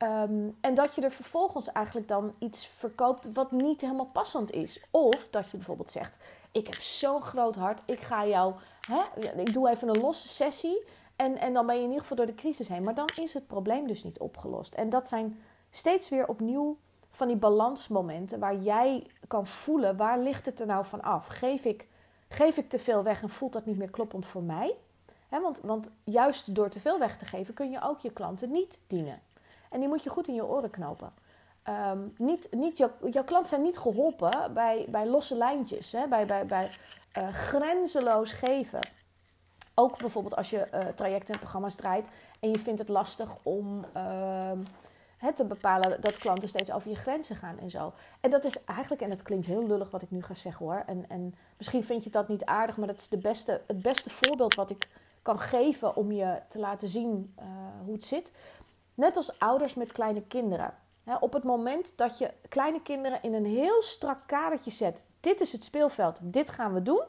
Um, 0.04 0.58
en 0.62 0.74
dat 0.74 0.96
je 0.96 1.02
er 1.02 1.12
vervolgens 1.12 1.72
eigenlijk 1.72 2.08
dan 2.08 2.34
iets 2.40 2.68
verkoopt 2.68 3.34
wat 3.34 3.52
niet 3.52 3.82
helemaal 3.82 4.06
passend 4.06 4.52
is. 4.52 4.84
Of 4.92 5.28
dat 5.30 5.52
je 5.52 5.58
bijvoorbeeld 5.58 5.92
zegt: 5.92 6.18
Ik 6.52 6.68
heb 6.68 6.76
zo'n 6.76 7.22
groot 7.22 7.56
hart, 7.56 7.82
ik 7.86 8.00
ga 8.00 8.26
jou, 8.26 8.54
hè, 8.88 9.02
ik 9.42 9.54
doe 9.54 9.70
even 9.70 9.88
een 9.88 10.02
losse 10.02 10.28
sessie. 10.28 10.84
En, 11.16 11.38
en 11.38 11.54
dan 11.54 11.66
ben 11.66 11.76
je 11.76 11.82
in 11.82 11.88
ieder 11.88 12.02
geval 12.02 12.18
door 12.18 12.26
de 12.26 12.36
crisis 12.36 12.68
heen. 12.68 12.84
Maar 12.84 12.96
dan 12.96 13.10
is 13.16 13.34
het 13.34 13.48
probleem 13.48 13.88
dus 13.88 14.04
niet 14.04 14.20
opgelost. 14.20 14.74
En 14.74 14.90
dat 14.90 15.08
zijn 15.08 15.42
steeds 15.70 16.10
weer 16.10 16.28
opnieuw 16.28 16.78
van 17.12 17.28
die 17.28 17.38
balansmomenten 17.38 18.40
waar 18.40 18.56
jij 18.56 19.08
kan 19.28 19.48
voelen: 19.48 19.98
waar 19.98 20.20
ligt 20.20 20.46
het 20.46 20.60
er 20.60 20.68
nou 20.68 20.86
van 20.86 21.02
af? 21.02 21.28
Geef 21.28 21.66
ik, 21.66 21.88
geef 22.28 22.58
ik 22.58 22.70
te 22.70 22.80
veel 22.80 23.04
weg 23.04 23.22
en 23.22 23.30
voelt 23.30 23.54
dat 23.54 23.66
niet 23.66 23.78
meer 23.78 23.90
kloppend 23.90 24.26
voor 24.26 24.44
mij? 24.44 24.76
want, 25.40 25.60
want 25.64 25.92
juist 26.04 26.56
door 26.56 26.70
te 26.70 26.80
veel 26.80 27.00
weg 27.00 27.18
te 27.18 27.26
geven 27.26 27.54
kun 27.54 27.72
je 27.72 27.82
ook 27.82 28.00
je 28.00 28.12
klanten 28.12 28.52
niet 28.52 28.80
dienen. 28.88 29.22
En 29.70 29.80
die 29.80 29.90
moet 29.90 30.04
je 30.04 30.10
goed 30.10 30.28
in 30.28 30.34
je 30.34 30.46
oren 30.46 30.70
knopen. 30.70 31.14
Um, 31.70 32.14
niet, 32.18 32.48
niet, 32.52 32.78
jouw, 32.78 33.24
klanten 33.26 33.48
zijn 33.48 33.62
niet 33.62 33.78
geholpen 33.78 34.54
bij, 34.54 34.86
bij 34.90 35.08
losse 35.08 35.36
lijntjes, 35.36 35.92
hè? 35.92 36.08
bij, 36.08 36.26
bij, 36.26 36.46
bij 36.46 36.70
uh, 37.18 37.28
grenzeloos 37.28 38.34
geven. 38.34 38.80
Ook 39.76 39.98
bijvoorbeeld 39.98 40.36
als 40.36 40.50
je 40.50 40.68
uh, 40.74 40.86
trajecten 40.88 41.34
en 41.34 41.40
programma's 41.40 41.76
draait 41.76 42.10
en 42.40 42.50
je 42.50 42.60
vindt 42.60 42.80
het 42.80 42.90
lastig 42.90 43.38
om 43.44 43.86
uh, 43.98 44.52
te 45.36 45.46
bepalen 45.46 46.02
dat 46.02 46.18
klanten 46.18 46.48
steeds 46.48 46.72
over 46.72 46.90
je 46.90 46.96
grenzen 46.96 47.36
gaan 47.36 47.60
en 47.60 47.70
zo. 47.70 47.94
En 48.20 48.30
dat 48.30 48.44
is 48.44 48.64
eigenlijk, 48.64 49.02
en 49.02 49.10
het 49.10 49.22
klinkt 49.22 49.46
heel 49.46 49.68
lullig 49.68 49.92
wat 49.92 50.02
ik 50.02 50.12
nu 50.12 50.22
ga 50.22 50.34
zeggen 50.34 50.66
hoor. 50.66 50.84
En, 50.86 51.06
en 51.10 51.36
misschien 51.58 51.84
vind 51.84 52.04
je 52.04 52.10
dat 52.10 52.28
niet 52.28 52.46
aardig, 52.46 52.78
maar 52.78 52.88
dat 52.88 53.00
is 53.00 53.08
de 53.08 53.18
beste, 53.18 53.62
het 53.68 53.82
beste 53.82 54.10
voorbeeld 54.10 54.56
wat 54.56 54.70
ik 54.70 54.88
kan 55.22 55.40
geven 55.40 55.96
om 55.96 56.12
je 56.12 56.42
te 56.48 56.60
laten 56.60 56.88
zien 56.88 57.34
uh, 57.40 57.46
hoe 57.86 57.94
het 57.94 58.06
zit. 58.06 58.32
Net 58.94 59.18
als 59.18 59.40
ouders 59.40 59.74
met 59.74 59.92
kleine 59.92 60.22
kinderen. 60.22 60.74
op 61.20 61.34
het 61.34 61.44
moment 61.44 61.98
dat 61.98 62.18
je 62.18 62.32
kleine 62.50 62.82
kinderen 62.82 63.22
in 63.22 63.34
een 63.34 63.46
heel 63.46 63.82
strak 63.82 64.20
kadertje 64.26 64.72
zet. 64.72 65.04
Dit 65.20 65.42
is 65.42 65.52
het 65.52 65.64
speelveld, 65.64 66.20
dit 66.22 66.50
gaan 66.50 66.74
we 66.74 66.82
doen. 66.82 67.04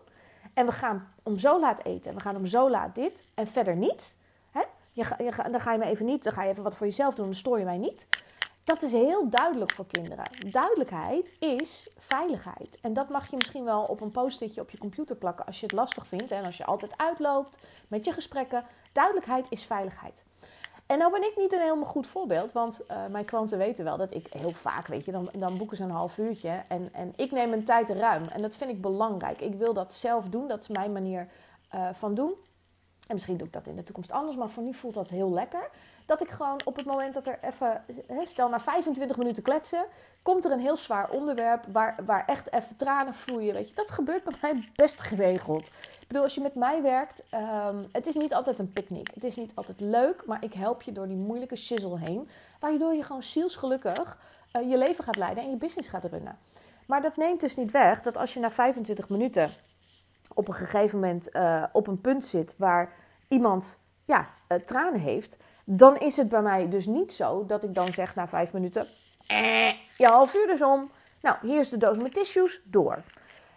En 0.55 0.67
we 0.67 0.73
gaan 0.73 1.13
om 1.23 1.39
zo 1.39 1.61
laat 1.61 1.85
eten. 1.85 2.11
En 2.11 2.17
we 2.17 2.23
gaan 2.23 2.37
om 2.37 2.47
zo 2.47 2.71
laat 2.71 2.95
dit. 2.95 3.25
En 3.35 3.47
verder 3.47 3.77
niet. 3.77 4.17
Je, 4.93 5.33
dan 5.51 5.61
ga 5.61 5.73
je 5.73 5.79
me 5.79 5.85
even 5.85 6.07
niet. 6.07 6.25
Dan 6.25 6.33
ga 6.33 6.43
je 6.43 6.51
even 6.51 6.63
wat 6.63 6.77
voor 6.77 6.87
jezelf 6.87 7.15
doen. 7.15 7.25
Dan 7.25 7.35
stoor 7.35 7.59
je 7.59 7.65
mij 7.65 7.79
niet. 7.79 8.07
Dat 8.65 8.83
is 8.83 8.93
heel 8.93 9.29
duidelijk 9.29 9.73
voor 9.73 9.87
kinderen. 9.87 10.25
Duidelijkheid 10.51 11.33
is 11.39 11.91
veiligheid. 11.99 12.79
En 12.81 12.93
dat 12.93 13.09
mag 13.09 13.31
je 13.31 13.37
misschien 13.37 13.65
wel 13.65 13.83
op 13.83 14.01
een 14.01 14.11
post-itje 14.11 14.61
op 14.61 14.71
je 14.71 14.79
computer 14.79 15.17
plakken 15.17 15.47
als 15.47 15.61
je 15.61 15.67
het 15.67 15.75
lastig 15.75 16.07
vindt. 16.07 16.31
En 16.31 16.45
als 16.45 16.57
je 16.57 16.65
altijd 16.65 16.97
uitloopt 16.97 17.59
met 17.89 18.05
je 18.05 18.13
gesprekken. 18.13 18.65
Duidelijkheid 18.93 19.47
is 19.51 19.65
veiligheid. 19.65 20.25
En 20.87 20.99
nou 20.99 21.13
ben 21.13 21.23
ik 21.23 21.37
niet 21.37 21.53
een 21.53 21.61
helemaal 21.61 21.85
goed 21.85 22.07
voorbeeld, 22.07 22.53
want 22.53 22.81
uh, 22.91 23.07
mijn 23.07 23.25
klanten 23.25 23.59
weten 23.59 23.85
wel 23.85 23.97
dat 23.97 24.15
ik 24.15 24.27
heel 24.33 24.51
vaak, 24.51 24.87
weet 24.87 25.05
je, 25.05 25.13
dan, 25.13 25.31
dan 25.33 25.59
boeken 25.59 25.77
ze 25.77 25.83
een 25.83 25.91
half 25.91 26.19
uurtje 26.19 26.63
en, 26.69 26.89
en 26.93 27.13
ik 27.17 27.31
neem 27.31 27.49
mijn 27.49 27.65
tijd 27.65 27.91
ruim. 27.91 28.29
En 28.29 28.43
dat 28.43 28.57
vind 28.57 28.71
ik 28.71 28.81
belangrijk. 28.81 29.41
Ik 29.41 29.55
wil 29.55 29.73
dat 29.73 29.93
zelf 29.93 30.29
doen, 30.29 30.49
dat 30.49 30.63
is 30.63 30.69
mijn 30.69 30.93
manier 30.93 31.29
uh, 31.75 31.89
van 31.93 32.15
doen. 32.15 32.35
En 33.13 33.19
misschien 33.19 33.39
doe 33.39 33.47
ik 33.47 33.53
dat 33.53 33.67
in 33.67 33.77
de 33.77 33.85
toekomst 33.85 34.13
anders, 34.13 34.37
maar 34.37 34.49
voor 34.49 34.63
nu 34.63 34.75
voelt 34.75 34.95
dat 34.95 35.09
heel 35.09 35.31
lekker. 35.31 35.71
Dat 36.07 36.23
ik 36.23 36.29
gewoon 36.29 36.61
op 36.65 36.77
het 36.77 36.87
moment 36.87 37.15
dat 37.15 37.27
er 37.27 37.39
even, 37.43 37.85
stel 38.25 38.49
na 38.49 38.61
25 38.61 39.17
minuten 39.17 39.43
kletsen, 39.43 39.85
komt 40.23 40.45
er 40.45 40.53
een 40.53 40.61
heel 40.61 40.77
zwaar 40.77 41.11
onderwerp 41.11 41.65
waar, 41.73 41.97
waar 42.05 42.27
echt 42.27 42.53
even 42.53 42.77
tranen 42.77 43.15
vloeien. 43.15 43.55
Weet 43.55 43.69
je, 43.69 43.75
dat 43.75 43.91
gebeurt 43.91 44.25
bij 44.25 44.35
mij 44.41 44.69
best 44.75 45.01
geregeld. 45.01 45.67
Ik 46.01 46.07
bedoel, 46.07 46.23
als 46.23 46.35
je 46.35 46.41
met 46.41 46.55
mij 46.55 46.83
werkt, 46.83 47.23
um, 47.35 47.89
het 47.93 48.07
is 48.07 48.15
niet 48.15 48.35
altijd 48.35 48.59
een 48.59 48.73
picknick. 48.73 49.11
Het 49.15 49.25
is 49.25 49.37
niet 49.37 49.53
altijd 49.55 49.81
leuk, 49.81 50.27
maar 50.27 50.45
ik 50.45 50.53
help 50.53 50.83
je 50.83 50.93
door 50.93 51.07
die 51.07 51.17
moeilijke 51.17 51.57
shizzle 51.57 51.99
heen. 51.99 52.29
Waardoor 52.61 52.95
je 52.95 53.03
gewoon 53.03 53.23
zielsgelukkig 53.23 54.19
uh, 54.57 54.71
je 54.71 54.79
leven 54.79 55.05
gaat 55.05 55.17
leiden 55.17 55.45
en 55.45 55.51
je 55.51 55.57
business 55.57 55.89
gaat 55.89 56.05
runnen. 56.05 56.39
Maar 56.87 57.03
dat 57.03 57.17
neemt 57.17 57.41
dus 57.41 57.57
niet 57.57 57.71
weg 57.71 58.03
dat 58.03 58.17
als 58.17 58.35
je 58.35 58.41
na 58.41 58.51
25 58.51 59.09
minuten 59.09 59.51
op 60.35 60.49
een 60.49 60.55
gegeven 60.55 61.01
moment 61.01 61.29
uh, 61.33 61.65
op 61.73 61.87
een 61.87 62.01
punt 62.01 62.25
zit 62.25 62.55
waar 62.59 62.93
iemand 63.33 63.81
ja, 64.05 64.29
uh, 64.49 64.59
tranen 64.59 65.01
heeft, 65.01 65.39
dan 65.65 65.99
is 65.99 66.17
het 66.17 66.29
bij 66.29 66.43
mij 66.43 66.69
dus 66.69 66.87
niet 66.87 67.13
zo 67.13 67.47
dat 67.47 67.65
ik 67.65 67.75
dan 67.75 67.93
zeg 67.93 68.15
na 68.15 68.29
vijf 68.29 68.53
minuten: 68.53 68.89
eh, 69.27 69.69
je 69.97 70.07
half 70.07 70.35
uur 70.35 70.47
dus 70.47 70.63
om. 70.63 70.91
Nou, 71.23 71.37
hier 71.43 71.61
is 71.61 71.69
de 71.69 71.77
doos 71.77 71.97
met 71.97 72.15
tissues, 72.15 72.61
door. 72.65 73.03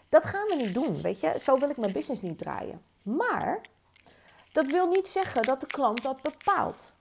Dat 0.10 0.26
gaan 0.26 0.48
we 0.48 0.56
niet 0.56 0.74
doen, 0.74 1.02
weet 1.02 1.20
je. 1.20 1.38
Zo 1.42 1.60
wil 1.60 1.70
ik 1.70 1.78
mijn 1.78 1.92
business 1.92 2.22
niet 2.22 2.38
draaien. 2.38 2.82
Maar 3.02 3.62
dat 4.52 4.66
wil 4.66 4.88
niet 4.88 5.08
zeggen 5.08 5.44
dat 5.44 5.60
de 5.60 5.68
klant 5.68 6.04
dat 6.04 6.22
bepaalt. 6.22 6.94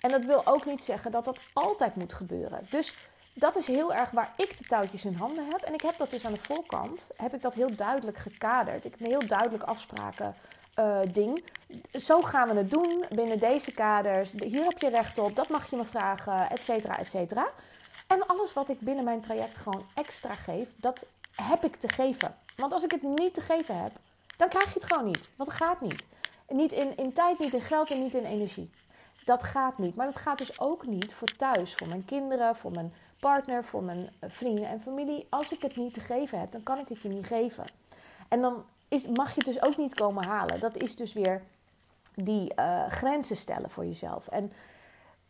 En 0.00 0.10
dat 0.10 0.24
wil 0.24 0.46
ook 0.46 0.66
niet 0.66 0.84
zeggen 0.84 1.10
dat 1.10 1.24
dat 1.24 1.40
altijd 1.52 1.94
moet 1.96 2.12
gebeuren. 2.12 2.66
Dus 2.70 2.96
dat 3.34 3.56
is 3.56 3.66
heel 3.66 3.94
erg 3.94 4.10
waar 4.10 4.32
ik 4.36 4.58
de 4.58 4.64
touwtjes 4.64 5.04
in 5.04 5.14
handen 5.14 5.46
heb. 5.50 5.60
En 5.60 5.74
ik 5.74 5.80
heb 5.80 5.98
dat 5.98 6.10
dus 6.10 6.26
aan 6.26 6.32
de 6.32 6.38
voorkant, 6.38 7.10
heb 7.16 7.34
ik 7.34 7.42
dat 7.42 7.54
heel 7.54 7.76
duidelijk 7.76 8.18
gekaderd. 8.18 8.84
Ik 8.84 8.94
heb 8.98 9.08
heel 9.08 9.26
duidelijk 9.26 9.62
afspraken 9.62 10.34
uh, 10.78 10.98
ding. 11.12 11.44
Zo 11.92 12.22
gaan 12.22 12.48
we 12.48 12.54
het 12.54 12.70
doen 12.70 13.04
binnen 13.10 13.38
deze 13.38 13.72
kaders. 13.72 14.32
Hier 14.32 14.64
heb 14.64 14.78
je 14.78 14.88
recht 14.88 15.18
op, 15.18 15.36
dat 15.36 15.48
mag 15.48 15.70
je 15.70 15.76
me 15.76 15.84
vragen, 15.84 16.50
et 16.50 16.64
cetera, 16.64 16.98
et 16.98 17.10
cetera. 17.10 17.48
En 18.06 18.26
alles 18.26 18.52
wat 18.52 18.68
ik 18.68 18.80
binnen 18.80 19.04
mijn 19.04 19.20
traject 19.20 19.56
gewoon 19.56 19.86
extra 19.94 20.34
geef, 20.34 20.68
dat 20.76 21.06
heb 21.34 21.64
ik 21.64 21.76
te 21.76 21.88
geven. 21.88 22.36
Want 22.56 22.72
als 22.72 22.84
ik 22.84 22.90
het 22.90 23.02
niet 23.02 23.34
te 23.34 23.40
geven 23.40 23.82
heb, 23.82 23.92
dan 24.36 24.48
krijg 24.48 24.72
je 24.72 24.80
het 24.80 24.92
gewoon 24.92 25.06
niet. 25.06 25.28
Want 25.36 25.50
het 25.50 25.58
gaat 25.58 25.80
niet. 25.80 26.06
Niet 26.48 26.72
in, 26.72 26.96
in 26.96 27.12
tijd, 27.12 27.38
niet 27.38 27.54
in 27.54 27.60
geld 27.60 27.90
en 27.90 28.02
niet 28.02 28.14
in 28.14 28.24
energie. 28.24 28.70
Dat 29.24 29.42
gaat 29.42 29.78
niet. 29.78 29.94
Maar 29.96 30.06
dat 30.06 30.18
gaat 30.18 30.38
dus 30.38 30.60
ook 30.60 30.86
niet 30.86 31.14
voor 31.14 31.36
thuis, 31.36 31.74
voor 31.74 31.88
mijn 31.88 32.04
kinderen, 32.04 32.56
voor 32.56 32.72
mijn 32.72 32.94
partner, 33.20 33.64
voor 33.64 33.82
mijn 33.82 34.10
eh, 34.18 34.30
vrienden 34.32 34.68
en 34.68 34.80
familie. 34.80 35.26
Als 35.30 35.52
ik 35.52 35.62
het 35.62 35.76
niet 35.76 35.94
te 35.94 36.00
geven 36.00 36.40
heb, 36.40 36.52
dan 36.52 36.62
kan 36.62 36.78
ik 36.78 36.88
het 36.88 37.02
je 37.02 37.08
niet 37.08 37.26
geven. 37.26 37.64
En 38.28 38.40
dan 38.40 38.64
is, 38.94 39.06
mag 39.06 39.28
je 39.28 39.42
het 39.44 39.54
dus 39.54 39.62
ook 39.62 39.76
niet 39.76 39.94
komen 39.94 40.24
halen. 40.24 40.60
Dat 40.60 40.76
is 40.76 40.96
dus 40.96 41.12
weer 41.12 41.42
die 42.14 42.52
uh, 42.56 42.86
grenzen 42.88 43.36
stellen 43.36 43.70
voor 43.70 43.84
jezelf. 43.84 44.28
En 44.28 44.52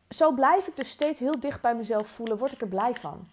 zo 0.09 0.33
blijf 0.33 0.67
ik 0.67 0.77
dus 0.77 0.91
steeds 0.91 1.21
heel 1.21 1.41
dicht 1.41 1.61
bij 1.61 1.77
mezelf 1.77 2.07
voelen, 2.07 2.39
word 2.39 2.53
ik 2.53 2.61
er 2.61 2.69
blij 2.69 2.95
van. 2.95 3.27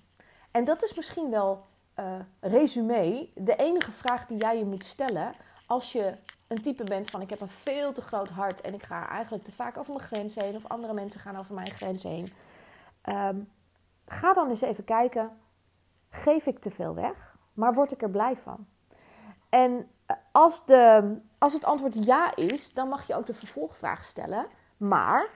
En 0.51 0.63
dat 0.63 0.83
is 0.83 0.93
misschien 0.93 1.29
wel 1.29 1.65
uh, 1.99 2.05
resume, 2.39 3.29
de 3.35 3.55
enige 3.55 3.91
vraag 3.91 4.25
die 4.25 4.37
jij 4.37 4.57
je 4.57 4.65
moet 4.65 4.85
stellen 4.85 5.31
als 5.65 5.91
je 5.91 6.13
een 6.47 6.61
type 6.61 6.83
bent 6.83 7.09
van 7.09 7.21
ik 7.21 7.29
heb 7.29 7.41
een 7.41 7.49
veel 7.49 7.91
te 7.91 8.01
groot 8.01 8.29
hart 8.29 8.61
en 8.61 8.73
ik 8.73 8.83
ga 8.83 9.09
eigenlijk 9.09 9.43
te 9.43 9.51
vaak 9.51 9.77
over 9.77 9.93
mijn 9.93 10.05
grens 10.05 10.35
heen 10.35 10.55
of 10.55 10.67
andere 10.67 10.93
mensen 10.93 11.21
gaan 11.21 11.37
over 11.37 11.53
mijn 11.53 11.71
grens 11.71 12.03
heen. 12.03 12.33
Um, 13.05 13.51
ga 14.05 14.33
dan 14.33 14.49
eens 14.49 14.61
even 14.61 14.83
kijken, 14.83 15.31
geef 16.09 16.45
ik 16.45 16.59
te 16.59 16.71
veel 16.71 16.95
weg, 16.95 17.37
maar 17.53 17.73
word 17.73 17.91
ik 17.91 18.01
er 18.01 18.09
blij 18.09 18.35
van? 18.35 18.67
En 19.49 19.89
eh, 20.00 20.00
als, 20.31 20.65
de, 20.65 21.15
als 21.37 21.53
het 21.53 21.65
antwoord 21.65 22.05
ja 22.05 22.35
is, 22.35 22.73
dan 22.73 22.87
mag 22.87 23.07
je 23.07 23.15
ook 23.15 23.25
de 23.25 23.33
vervolgvraag 23.33 24.03
stellen, 24.03 24.47
maar 24.77 25.29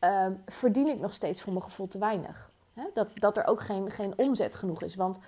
um, 0.00 0.42
verdien 0.46 0.88
ik 0.88 1.00
nog 1.00 1.12
steeds 1.12 1.42
voor 1.42 1.52
mijn 1.52 1.64
gevoel 1.64 1.88
te 1.88 1.98
weinig? 1.98 2.50
dat, 2.94 3.08
dat 3.14 3.36
er 3.36 3.46
ook 3.46 3.60
geen, 3.60 3.90
geen 3.90 4.18
omzet 4.18 4.56
genoeg 4.56 4.82
is, 4.82 4.94
want 4.94 5.18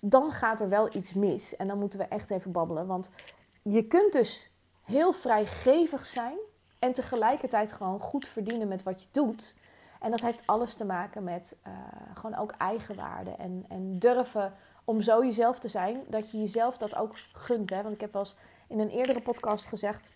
dan 0.00 0.30
gaat 0.30 0.60
er 0.60 0.68
wel 0.68 0.94
iets 0.94 1.14
mis 1.14 1.56
en 1.56 1.68
dan 1.68 1.78
moeten 1.78 1.98
we 1.98 2.04
echt 2.04 2.30
even 2.30 2.52
babbelen, 2.52 2.86
want 2.86 3.10
je 3.62 3.86
kunt 3.86 4.12
dus 4.12 4.50
heel 4.82 5.12
vrijgevig 5.12 6.06
zijn 6.06 6.36
en 6.78 6.92
tegelijkertijd 6.92 7.72
gewoon 7.72 8.00
goed 8.00 8.28
verdienen 8.28 8.68
met 8.68 8.82
wat 8.82 9.02
je 9.02 9.08
doet. 9.10 9.56
En 10.00 10.10
dat 10.10 10.20
heeft 10.20 10.46
alles 10.46 10.74
te 10.74 10.84
maken 10.84 11.24
met 11.24 11.58
uh, 11.66 11.72
gewoon 12.14 12.38
ook 12.38 12.50
eigenwaarde 12.50 13.30
en, 13.30 13.64
en 13.68 13.98
durven 13.98 14.54
om 14.84 15.00
zo 15.00 15.24
jezelf 15.24 15.58
te 15.58 15.68
zijn, 15.68 16.04
dat 16.08 16.30
je 16.30 16.38
jezelf 16.38 16.78
dat 16.78 16.96
ook 16.96 17.16
gunt. 17.32 17.70
Hè? 17.70 17.82
Want 17.82 17.94
ik 17.94 18.00
heb 18.00 18.12
wel 18.12 18.22
eens 18.22 18.34
in 18.66 18.78
een 18.78 18.90
eerdere 18.90 19.20
podcast 19.20 19.66
gezegd, 19.66 20.10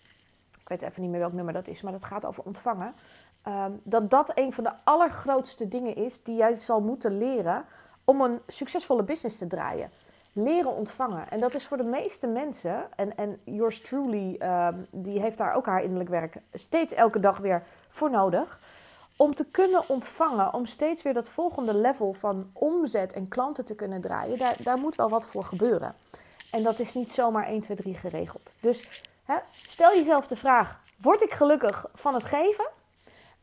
ik 0.60 0.68
weet 0.68 0.82
even 0.82 1.02
niet 1.02 1.10
meer 1.10 1.20
welk 1.20 1.32
nummer 1.32 1.54
dat 1.54 1.68
is, 1.68 1.82
maar 1.82 1.92
dat 1.92 2.04
gaat 2.04 2.26
over 2.26 2.44
ontvangen. 2.44 2.94
Ehm, 3.42 3.72
dat 3.82 4.10
dat 4.10 4.32
een 4.34 4.52
van 4.52 4.64
de 4.64 4.72
allergrootste 4.84 5.68
dingen 5.68 5.94
is 5.94 6.22
die 6.22 6.36
jij 6.36 6.54
zal 6.54 6.80
moeten 6.80 7.18
leren 7.18 7.64
om 8.04 8.20
een 8.20 8.40
succesvolle 8.46 9.02
business 9.02 9.38
te 9.38 9.46
draaien 9.46 9.90
leren 10.32 10.76
ontvangen. 10.76 11.30
En 11.30 11.40
dat 11.40 11.54
is 11.54 11.66
voor 11.66 11.76
de 11.76 11.84
meeste 11.84 12.26
mensen, 12.26 12.88
en, 12.96 13.16
en 13.16 13.40
yours 13.44 13.80
truly, 13.80 14.36
ehm, 14.38 14.74
die 14.90 15.20
heeft 15.20 15.38
daar 15.38 15.54
ook 15.54 15.66
haar 15.66 15.82
innerlijk 15.82 16.10
werk 16.10 16.36
steeds 16.52 16.92
elke 16.92 17.20
dag 17.20 17.38
weer 17.38 17.62
voor 17.88 18.10
nodig. 18.10 18.60
Om 19.16 19.34
te 19.34 19.44
kunnen 19.50 19.88
ontvangen, 19.88 20.54
om 20.54 20.66
steeds 20.66 21.02
weer 21.02 21.14
dat 21.14 21.28
volgende 21.28 21.74
level 21.74 22.12
van 22.12 22.50
omzet 22.52 23.12
en 23.12 23.28
klanten 23.28 23.64
te 23.64 23.74
kunnen 23.74 24.00
draaien, 24.00 24.38
daar, 24.38 24.56
daar 24.62 24.78
moet 24.78 24.94
wel 24.94 25.08
wat 25.08 25.26
voor 25.26 25.44
gebeuren. 25.44 25.94
En 26.50 26.62
dat 26.62 26.78
is 26.78 26.94
niet 26.94 27.12
zomaar 27.12 27.46
1, 27.46 27.60
2, 27.60 27.76
3 27.76 27.94
geregeld. 27.94 28.54
Dus 28.60 29.02
hè, 29.24 29.36
stel 29.66 29.96
jezelf 29.96 30.26
de 30.26 30.36
vraag: 30.36 30.80
word 30.96 31.22
ik 31.22 31.32
gelukkig 31.32 31.86
van 31.94 32.14
het 32.14 32.24
geven? 32.24 32.68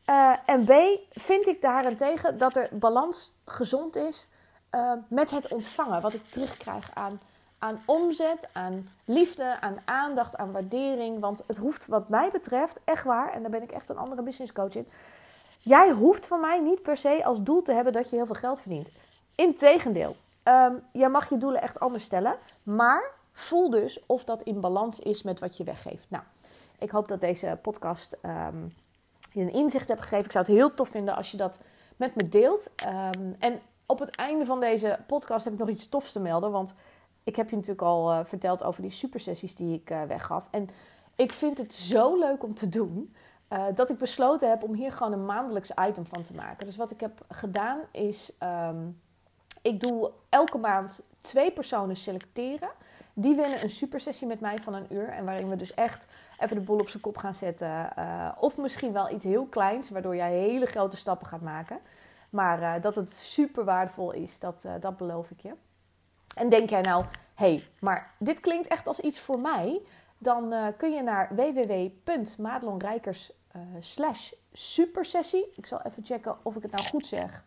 Uh, 0.09 0.35
en 0.45 0.65
B, 0.65 0.71
vind 1.11 1.47
ik 1.47 1.61
daarentegen 1.61 2.37
dat 2.37 2.55
er 2.55 2.69
balans 2.71 3.33
gezond 3.45 3.95
is 3.95 4.27
uh, 4.71 4.91
met 5.07 5.31
het 5.31 5.47
ontvangen. 5.47 6.01
Wat 6.01 6.13
ik 6.13 6.29
terugkrijg 6.29 6.89
aan, 6.93 7.19
aan 7.57 7.81
omzet, 7.85 8.49
aan 8.53 8.89
liefde, 9.05 9.59
aan 9.59 9.77
aandacht, 9.85 10.37
aan 10.37 10.51
waardering. 10.51 11.19
Want 11.19 11.43
het 11.47 11.57
hoeft 11.57 11.87
wat 11.87 12.09
mij 12.09 12.29
betreft 12.31 12.79
echt 12.83 13.03
waar, 13.03 13.33
en 13.33 13.41
daar 13.41 13.51
ben 13.51 13.63
ik 13.63 13.71
echt 13.71 13.89
een 13.89 13.97
andere 13.97 14.21
business 14.21 14.53
coach 14.53 14.75
in. 14.75 14.87
Jij 15.59 15.91
hoeft 15.91 16.25
van 16.25 16.39
mij 16.39 16.59
niet 16.59 16.81
per 16.81 16.97
se 16.97 17.25
als 17.25 17.43
doel 17.43 17.61
te 17.61 17.73
hebben 17.73 17.93
dat 17.93 18.09
je 18.09 18.15
heel 18.15 18.25
veel 18.25 18.35
geld 18.35 18.61
verdient. 18.61 18.89
Integendeel, 19.35 20.15
um, 20.47 20.83
jij 20.91 21.09
mag 21.09 21.29
je 21.29 21.37
doelen 21.37 21.61
echt 21.61 21.79
anders 21.79 22.03
stellen. 22.03 22.35
Maar 22.63 23.11
voel 23.31 23.69
dus 23.69 24.05
of 24.05 24.23
dat 24.23 24.43
in 24.43 24.59
balans 24.59 24.99
is 24.99 25.23
met 25.23 25.39
wat 25.39 25.57
je 25.57 25.63
weggeeft. 25.63 26.05
Nou, 26.07 26.23
ik 26.79 26.89
hoop 26.89 27.07
dat 27.07 27.21
deze 27.21 27.59
podcast 27.61 28.17
um, 28.25 28.73
je 29.31 29.41
een 29.41 29.51
inzicht 29.53 29.87
hebt 29.87 30.01
gegeven. 30.01 30.25
Ik 30.25 30.31
zou 30.31 30.45
het 30.45 30.55
heel 30.55 30.73
tof 30.73 30.89
vinden 30.89 31.15
als 31.15 31.31
je 31.31 31.37
dat 31.37 31.59
met 31.95 32.15
me 32.15 32.29
deelt. 32.29 32.69
Um, 33.15 33.33
en 33.39 33.59
op 33.85 33.99
het 33.99 34.15
einde 34.15 34.45
van 34.45 34.59
deze 34.59 34.99
podcast 35.07 35.43
heb 35.43 35.53
ik 35.53 35.59
nog 35.59 35.69
iets 35.69 35.89
tofs 35.89 36.11
te 36.11 36.19
melden. 36.19 36.51
Want 36.51 36.73
ik 37.23 37.35
heb 37.35 37.49
je 37.49 37.55
natuurlijk 37.55 37.81
al 37.81 38.11
uh, 38.11 38.19
verteld 38.23 38.63
over 38.63 38.81
die 38.81 38.91
supersessies 38.91 39.55
die 39.55 39.75
ik 39.75 39.89
uh, 39.89 40.03
weggaf. 40.03 40.47
En 40.51 40.69
ik 41.15 41.33
vind 41.33 41.57
het 41.57 41.73
zo 41.73 42.19
leuk 42.19 42.43
om 42.43 42.53
te 42.53 42.69
doen. 42.69 43.15
Uh, 43.53 43.65
dat 43.75 43.89
ik 43.89 43.97
besloten 43.97 44.49
heb 44.49 44.63
om 44.63 44.73
hier 44.73 44.91
gewoon 44.91 45.13
een 45.13 45.25
maandelijks 45.25 45.71
item 45.87 46.05
van 46.05 46.23
te 46.23 46.33
maken. 46.33 46.65
Dus 46.65 46.75
wat 46.75 46.91
ik 46.91 46.99
heb 46.99 47.25
gedaan 47.29 47.79
is. 47.91 48.33
Ik 49.67 49.79
doe 49.79 50.11
elke 50.29 50.57
maand 50.57 51.01
twee 51.19 51.51
personen 51.51 51.95
selecteren. 51.95 52.69
Die 53.13 53.35
winnen 53.35 53.63
een 53.63 53.69
supersessie 53.69 54.27
met 54.27 54.39
mij 54.39 54.57
van 54.57 54.73
een 54.73 54.93
uur. 54.93 55.09
En 55.09 55.25
waarin 55.25 55.49
we 55.49 55.55
dus 55.55 55.73
echt 55.73 56.07
even 56.39 56.55
de 56.55 56.61
boel 56.61 56.79
op 56.79 56.89
zijn 56.89 57.03
kop 57.03 57.17
gaan 57.17 57.35
zetten. 57.35 57.93
of 58.39 58.57
misschien 58.57 58.93
wel 58.93 59.11
iets 59.11 59.25
heel 59.25 59.45
kleins, 59.47 59.89
waardoor 59.89 60.15
jij 60.15 60.31
hele 60.31 60.65
grote 60.65 60.97
stappen 60.97 61.27
gaat 61.27 61.41
maken. 61.41 61.79
Maar 62.29 62.61
uh, 62.61 62.73
dat 62.81 62.95
het 62.95 63.09
super 63.09 63.63
waardevol 63.63 64.11
is, 64.11 64.39
dat, 64.39 64.63
uh, 64.65 64.73
dat 64.79 64.97
beloof 64.97 65.31
ik 65.31 65.39
je. 65.39 65.53
En 66.35 66.49
denk 66.49 66.69
jij 66.69 66.81
nou, 66.81 67.05
hey, 67.33 67.67
maar 67.79 68.11
dit 68.19 68.39
klinkt 68.39 68.67
echt 68.67 68.87
als 68.87 68.99
iets 68.99 69.19
voor 69.19 69.39
mij. 69.39 69.81
Dan 70.17 70.53
kun 70.77 70.93
je 70.93 71.01
naar 71.01 71.35
www.madelonrijkers 71.35 73.31
slash 73.79 74.31
supersessie. 74.51 75.51
Ik 75.55 75.65
zal 75.65 75.81
even 75.81 76.05
checken 76.05 76.37
of 76.43 76.55
ik 76.55 76.61
het 76.61 76.71
nou 76.71 76.85
goed 76.85 77.07
zeg. 77.07 77.43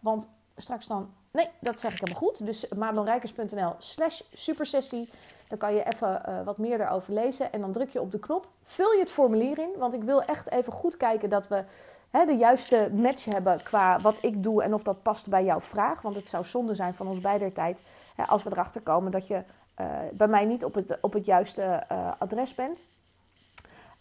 Want 0.00 0.28
straks 0.60 0.86
dan... 0.86 1.10
Nee, 1.30 1.48
dat 1.60 1.80
zeg 1.80 1.92
ik 1.92 2.00
helemaal 2.00 2.20
goed. 2.20 2.46
Dus 2.46 2.68
madelonrijkers.nl 2.68 3.74
slash 3.78 4.20
supersessie. 4.32 5.10
Dan 5.48 5.58
kan 5.58 5.74
je 5.74 5.84
even 5.84 6.22
uh, 6.28 6.42
wat 6.44 6.58
meer 6.58 6.80
erover 6.80 7.12
lezen. 7.12 7.52
En 7.52 7.60
dan 7.60 7.72
druk 7.72 7.90
je 7.90 8.00
op 8.00 8.12
de 8.12 8.18
knop. 8.18 8.48
Vul 8.62 8.92
je 8.92 9.00
het 9.00 9.10
formulier 9.10 9.58
in. 9.58 9.70
Want 9.76 9.94
ik 9.94 10.02
wil 10.02 10.22
echt 10.22 10.50
even 10.50 10.72
goed 10.72 10.96
kijken 10.96 11.28
dat 11.28 11.48
we 11.48 11.64
hè, 12.10 12.24
de 12.24 12.36
juiste 12.36 12.90
match 12.92 13.24
hebben 13.24 13.62
qua 13.62 14.00
wat 14.00 14.18
ik 14.20 14.42
doe 14.42 14.62
en 14.62 14.74
of 14.74 14.82
dat 14.82 15.02
past 15.02 15.28
bij 15.28 15.44
jouw 15.44 15.60
vraag. 15.60 16.02
Want 16.02 16.16
het 16.16 16.28
zou 16.28 16.44
zonde 16.44 16.74
zijn 16.74 16.94
van 16.94 17.08
ons 17.08 17.20
beider 17.20 17.52
tijd 17.52 17.82
hè, 18.14 18.24
als 18.24 18.42
we 18.42 18.50
erachter 18.50 18.80
komen 18.80 19.12
dat 19.12 19.26
je 19.26 19.42
uh, 19.80 19.86
bij 20.12 20.28
mij 20.28 20.44
niet 20.44 20.64
op 20.64 20.74
het, 20.74 20.98
op 21.00 21.12
het 21.12 21.26
juiste 21.26 21.86
uh, 21.92 22.12
adres 22.18 22.54
bent. 22.54 22.82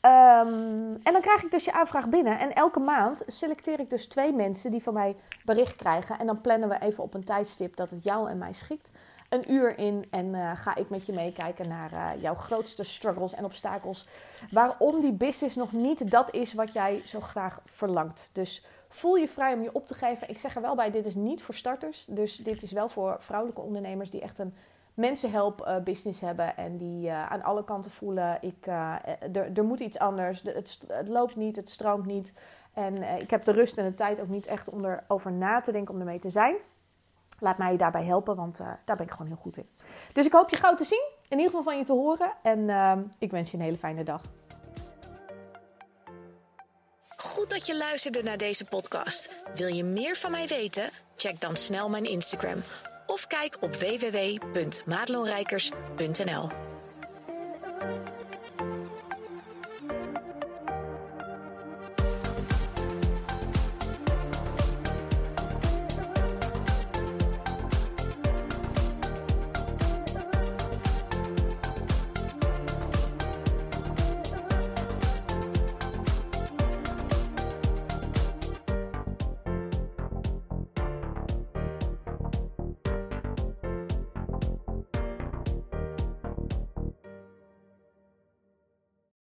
Um, 0.02 1.00
en 1.04 1.14
dan 1.14 1.22
krijg 1.22 1.44
ik 1.44 1.52
dus 1.52 1.66
je 1.66 1.74
aanvraag 1.74 2.10
binnen. 2.10 2.40
En 2.40 2.56
elke 2.56 2.80
maand 2.80 3.24
selecteer 3.28 3.80
ik 3.80 3.90
dus 3.90 4.08
twee 4.08 4.34
mensen 4.34 4.72
die 4.72 4.84
van 4.84 4.94
mij 4.94 5.16
bericht 5.46 5.76
krijgen. 5.76 6.20
En 6.20 6.26
dan 6.26 6.42
plannen 6.42 6.70
we 6.70 6.80
even 6.80 7.04
op 7.04 7.14
een 7.14 7.24
tijdstip 7.24 7.76
dat 7.76 7.90
het 7.90 8.04
jou 8.04 8.30
en 8.30 8.38
mij 8.38 8.54
schikt 8.54 8.92
een 9.30 9.52
uur 9.52 9.78
in 9.78 10.06
en 10.10 10.26
uh, 10.26 10.52
ga 10.56 10.76
ik 10.76 10.90
met 10.90 11.06
je 11.06 11.14
meekijken 11.14 11.68
naar 11.68 11.94
uh, 11.94 12.22
jouw 12.22 12.34
grootste 12.34 12.84
struggles 12.84 13.34
en 13.34 13.46
obstakels. 13.46 14.08
Waarom 14.52 15.02
die 15.02 15.14
business 15.14 15.56
nog 15.56 15.72
niet 15.72 16.12
dat 16.12 16.34
is 16.34 16.54
wat 16.54 16.74
jij 16.74 17.02
zo 17.06 17.20
graag 17.20 17.62
verlangt. 17.66 18.30
Dus 18.34 18.66
voel 18.90 19.16
je 19.16 19.28
vrij 19.28 19.54
om 19.54 19.62
je 19.62 19.74
op 19.74 19.86
te 19.86 19.94
geven. 19.94 20.30
Ik 20.30 20.40
zeg 20.40 20.56
er 20.56 20.62
wel 20.62 20.76
bij, 20.76 20.92
dit 20.92 21.06
is 21.06 21.16
niet 21.16 21.44
voor 21.44 21.56
starters. 21.56 22.06
Dus 22.10 22.36
dit 22.36 22.62
is 22.62 22.72
wel 22.72 22.90
voor 22.90 23.16
vrouwelijke 23.20 23.62
ondernemers 23.62 24.10
die 24.10 24.22
echt 24.22 24.40
een 24.40 24.56
mensenhelp 24.98 25.62
uh, 25.62 25.78
business 25.84 26.22
hebben. 26.22 26.58
En 26.58 26.78
die 26.78 27.12
aan 27.12 27.44
alle 27.44 27.64
kanten 27.64 27.92
voelen, 27.92 28.38
ik, 28.42 28.68
er, 28.68 29.52
er 29.54 29.64
moet 29.64 29.80
iets 29.80 30.00
anders. 30.00 30.42
Het, 30.42 30.80
het 30.88 31.08
loopt 31.08 31.36
niet, 31.36 31.56
het 31.56 31.70
stroomt 31.70 32.06
niet. 32.06 32.34
En 32.74 33.04
ik 33.22 33.30
heb 33.30 33.44
de 33.44 33.52
rust 33.52 33.78
en 33.78 33.86
de 33.86 33.94
tijd 33.94 34.20
ook 34.20 34.28
niet 34.28 34.46
echt 34.46 34.70
om 34.70 34.86
erover 34.86 35.32
na 35.32 35.62
te 35.62 35.72
denken 35.72 35.94
om 35.94 36.00
ermee 36.00 36.20
te 36.20 36.30
zijn. 36.30 36.56
Laat 37.40 37.58
mij 37.58 37.72
je 37.72 37.78
daarbij 37.78 38.04
helpen, 38.04 38.36
want 38.36 38.58
daar 38.58 38.96
ben 38.96 39.06
ik 39.06 39.12
gewoon 39.12 39.28
heel 39.28 39.36
goed 39.36 39.58
in. 39.58 39.70
Dus 40.14 40.26
ik 40.26 40.32
hoop 40.32 40.50
je 40.50 40.56
gauw 40.56 40.76
te 40.76 40.84
zien, 40.84 41.10
in 41.30 41.38
ieder 41.38 41.46
geval 41.46 41.64
van 41.64 41.78
je 41.78 41.84
te 41.84 41.94
horen. 41.94 42.32
En 42.44 42.60
uh, 42.60 42.98
ik 43.20 43.32
wens 43.32 43.52
je 43.52 43.58
een 43.58 43.64
hele 43.64 43.78
fijne 43.78 44.04
dag. 44.04 44.22
Goed 47.18 47.50
dat 47.50 47.66
je 47.66 47.78
luisterde 47.78 48.24
naar 48.24 48.38
deze 48.38 48.66
podcast. 48.66 49.44
Wil 49.56 49.68
je 49.68 49.84
meer 49.84 50.16
van 50.16 50.32
mij 50.32 50.48
weten? 50.48 50.90
Check 51.16 51.42
dan 51.42 51.56
snel 51.56 51.90
mijn 51.90 52.06
Instagram 52.06 52.62
of 53.08 53.28
kijk 53.28 53.58
op 53.60 53.76
www.madelonrijkers.nl. 53.76 56.50